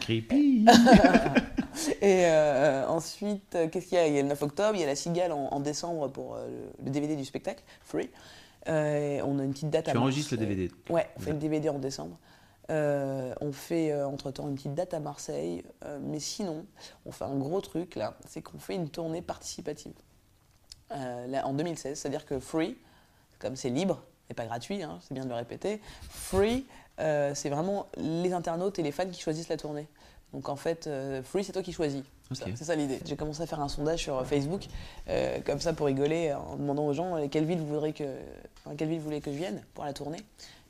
[0.00, 0.64] Creepy
[2.00, 2.26] Et
[2.88, 4.06] ensuite, qu'est-ce qu'il y a?
[4.06, 6.36] Il y a le 9 octobre, il y a la Cigale en, décembre pour
[6.82, 8.08] le, DVD du spectacle, Free.
[8.66, 8.72] on
[9.38, 11.68] a une petite date tu à Tu enregistres le DVD Ouais, on fait le DVD
[11.68, 12.16] en décembre.
[12.70, 15.64] Euh, on fait euh, entre-temps une petite date à Marseille.
[15.84, 16.66] Euh, mais sinon,
[17.04, 19.94] on fait un gros truc là, c'est qu'on fait une tournée participative.
[20.90, 22.76] en 2016, c'est-à-dire que Free,
[23.38, 26.66] comme c'est libre et pas gratuit, hein, c'est bien de le répéter, Free,
[26.98, 29.86] c'est vraiment les internautes et les fans qui choisissent la tournée.
[30.32, 30.88] Donc en fait,
[31.22, 32.02] Free, c'est toi qui choisis.
[32.32, 32.98] C'est ça l'idée.
[33.04, 34.66] J'ai commencé à faire un sondage sur Facebook,
[35.44, 38.04] comme ça pour rigoler, en demandant aux gens quelle ville vous que,
[38.76, 40.18] quelle ville vous voulez que je vienne pour la tournée.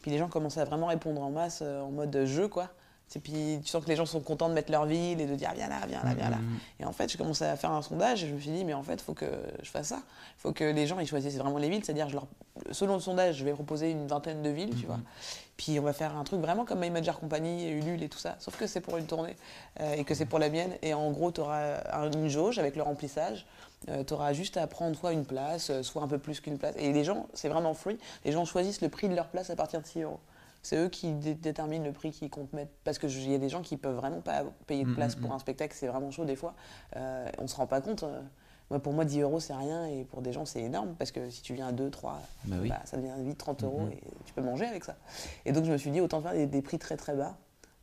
[0.06, 2.70] Puis les gens commençaient à vraiment répondre en masse euh, en mode jeu, quoi.
[3.16, 5.34] Et puis tu sens que les gens sont contents de mettre leur ville et de
[5.34, 6.36] dire viens là, viens là, viens là.
[6.36, 6.58] Mhm.
[6.78, 8.72] Et en fait, j'ai commencé à faire un sondage et je me suis dit, mais
[8.72, 9.26] en fait, il faut que
[9.60, 9.96] je fasse ça.
[9.98, 11.84] Il faut que les gens ils choisissent vraiment les villes.
[11.84, 12.28] C'est-à-dire, je leur...
[12.70, 15.00] selon le sondage, je vais proposer une vingtaine de villes, tu vois.
[15.56, 18.18] Puis on va faire un truc vraiment comme My Major Company, et Ulule et tout
[18.18, 18.36] ça.
[18.38, 19.36] Sauf que c'est pour une tournée
[19.80, 20.72] euh, et que c'est pour la mienne.
[20.82, 21.80] Et en gros, tu auras
[22.12, 23.46] une jauge avec le remplissage.
[24.06, 26.74] tu auras juste à prendre soit une place, euh, soit un peu plus qu'une place.
[26.78, 27.98] Et les gens, c'est vraiment free.
[28.24, 30.20] Les gens choisissent le prix de leur place à partir de 6 euros.
[30.62, 32.72] C'est eux qui dé- déterminent le prix qu'ils comptent mettre.
[32.84, 35.20] Parce qu'il y a des gens qui peuvent vraiment pas payer de Mm, place mm,
[35.20, 35.34] pour mm.
[35.34, 36.54] un spectacle, c'est vraiment chaud des fois.
[36.96, 38.04] Euh, on se rend pas compte.
[38.70, 38.74] Euh.
[38.74, 39.86] Moi, pour moi, 10 euros, c'est rien.
[39.86, 40.94] Et pour des gens, c'est énorme.
[40.98, 42.70] Parce que si tu viens à 2, 3, Bah oui.
[42.84, 43.80] ça devient vite 30 euros.
[43.80, 43.92] Mhm.
[43.92, 44.96] Et tu peux manger avec ça.
[45.44, 47.36] Et donc, je me suis dit, autant faire des, des prix très très bas.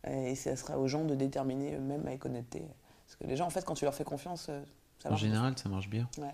[0.05, 2.65] Et ça sera aux gens de déterminer eux-mêmes avec honnêteté.
[3.05, 4.61] Parce que les gens, en fait, quand tu leur fais confiance, euh,
[5.03, 6.07] ça En général, ça marche bien.
[6.17, 6.33] Ouais.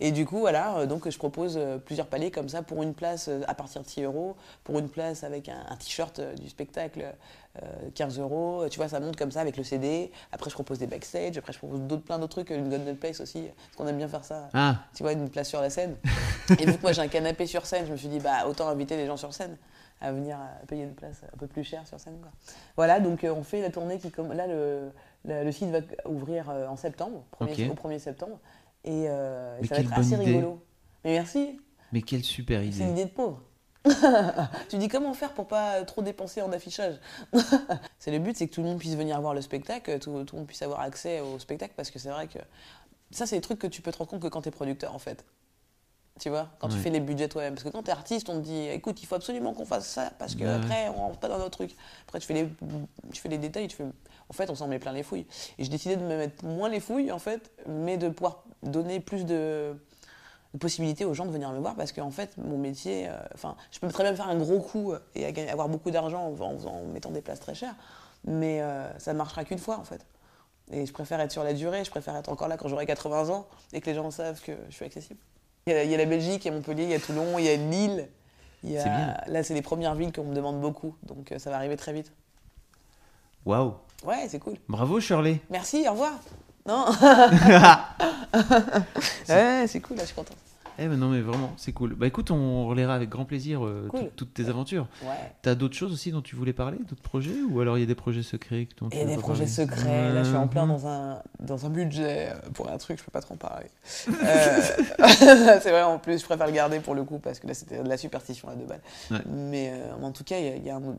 [0.00, 2.92] Et du coup, voilà, euh, donc je propose euh, plusieurs paliers comme ça pour une
[2.94, 6.48] place euh, à partir de 6 euros, pour une place avec un, un t-shirt du
[6.48, 7.14] spectacle,
[7.62, 8.64] euh, 15 euros.
[8.70, 10.10] Tu vois, ça monte comme ça avec le CD.
[10.32, 11.38] Après, je propose des backstage.
[11.38, 14.08] Après, je propose d'autres, plein d'autres trucs, une golden place aussi, parce qu'on aime bien
[14.08, 14.48] faire ça.
[14.52, 15.96] Ah, Tu vois, une place sur la scène.
[16.58, 18.68] Et vu que moi j'ai un canapé sur scène, je me suis dit, bah autant
[18.68, 19.56] inviter les gens sur scène
[20.00, 20.38] à venir
[20.68, 22.18] payer une place un peu plus chère sur scène.
[22.20, 22.30] Quoi.
[22.76, 24.08] Voilà, donc on fait la tournée qui.
[24.10, 24.90] comm- Là, le,
[25.24, 28.38] le, le site va ouvrir euh, en septembre, premier- au 1er septembre.
[28.84, 30.24] Et euh, ça va être assez idée.
[30.24, 30.62] rigolo.
[31.04, 31.60] Mais merci,
[31.92, 32.84] mais quelle super c'est une idée.
[33.02, 33.42] idée de pauvre.
[34.68, 36.96] tu dis comment faire pour pas trop dépenser en affichage?
[37.98, 40.34] C'est le but, c'est que tout le monde puisse venir voir le spectacle, tout, tout
[40.36, 42.38] le monde puisse avoir accès au spectacle, parce que c'est vrai que
[43.10, 44.94] ça, c'est des trucs que tu peux te rendre compte que quand tu es producteur,
[44.94, 45.24] en fait.
[46.18, 47.54] Tu vois, quand tu fais les budgets toi-même.
[47.54, 49.86] Parce que quand tu es artiste, on te dit écoute, il faut absolument qu'on fasse
[49.88, 50.88] ça, parce que Ouais.
[50.88, 51.74] on rentre pas dans notre truc.
[52.06, 52.48] Après, tu fais les,
[53.12, 53.84] tu fais les détails, tu fais.
[53.84, 55.26] En fait, on s'en met plein les fouilles.
[55.58, 58.98] Et j'ai décidé de me mettre moins les fouilles, en fait, mais de pouvoir donner
[59.00, 59.74] plus de,
[60.54, 63.54] de possibilités aux gens de venir me voir parce qu'en fait, mon métier, euh, enfin,
[63.70, 66.72] je peux très bien faire un gros coup et avoir beaucoup d'argent en, en faisant-
[66.72, 67.74] en mettant des places très chères,
[68.24, 70.04] mais euh, ça ne marchera qu'une fois en fait.
[70.70, 73.30] Et je préfère être sur la durée, je préfère être encore là quand j'aurai 80
[73.30, 75.20] ans et que les gens savent que je suis accessible.
[75.66, 77.00] Il y a, il y a la Belgique, il y a Montpellier, il y a
[77.00, 78.08] Toulon, il y a Lille.
[78.64, 79.16] il y a- C'est bien.
[79.26, 81.92] Là, c'est les premières villes qu'on me demande beaucoup, donc euh, ça va arriver très
[81.92, 82.12] vite.
[83.44, 83.74] Waouh.
[84.04, 84.54] Ouais, c'est cool.
[84.68, 85.40] Bravo, Shirley.
[85.50, 86.12] Merci, au revoir.
[86.66, 86.84] Non
[89.28, 90.36] Ouais, c'est cool, là, je suis contente.
[90.80, 91.94] Eh ben non, mais vraiment, c'est cool.
[91.96, 94.10] Bah écoute, on relaiera avec grand plaisir euh, Cool.
[94.14, 94.86] toutes tes aventures.
[95.02, 95.08] Ouais.
[95.42, 97.86] T'as d'autres choses aussi dont tu voulais parler D'autres projets Ou alors il y a
[97.86, 99.52] des projets secrets dont tu Et veux des projets parler?
[99.52, 100.68] secrets, là je suis en plein Mhm.
[100.72, 103.66] dans un, dans un budget euh, pour un truc, je peux pas trop en parler.
[104.08, 104.60] Euh,
[105.60, 107.82] c'est vrai en plus, je préfère le garder pour le coup parce que là c'était
[107.82, 108.82] de la superstition à deux balles.
[109.10, 109.18] Ouais.
[109.26, 110.96] Mais euh, en tout cas, il y a, il y a un-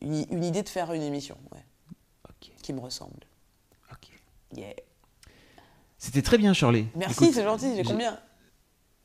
[0.00, 1.62] une, une idée de faire une émission ouais,
[2.30, 3.20] Ok, qui me ressemble.
[3.92, 4.08] ok.
[4.56, 4.72] Yeah.
[5.98, 6.86] C'était très bien, Shirley.
[6.96, 8.18] Merci, c'est gentil, j'ai- combien?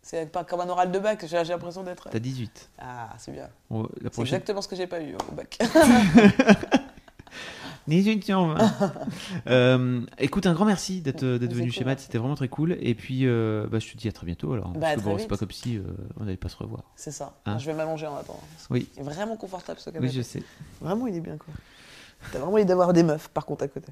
[0.07, 2.07] C'est pas comme un oral de bac, j'ai l'impression d'être.
[2.11, 2.69] T'as 18.
[2.77, 3.49] Ah, c'est bien.
[3.71, 4.35] La C'est prochaine.
[4.35, 5.57] exactement ce que j'ai pas eu au bac.
[7.87, 8.57] 18 sur 20.
[9.47, 12.49] Euh, écoute, un grand merci d'être d'être C'est venu cool, chez Matt, c'était vraiment très
[12.49, 12.77] cool.
[12.81, 14.69] Et puis, euh, bah, je te dis à très bientôt alors.
[14.73, 15.81] Bah, Parce que bon, c'est pas comme si euh,
[16.19, 16.83] on n'allait pas se revoir.
[16.95, 17.33] C'est ça.
[17.47, 18.43] Hein je vais m'allonger en attendant.
[18.69, 18.87] Oui.
[18.97, 20.13] Il est vraiment confortable ce Oui, canapé.
[20.13, 20.43] je sais.
[20.81, 21.51] Vraiment, il est bien quoi.
[22.31, 23.91] T'as vraiment envie d'avoir des meufs par contre à côté.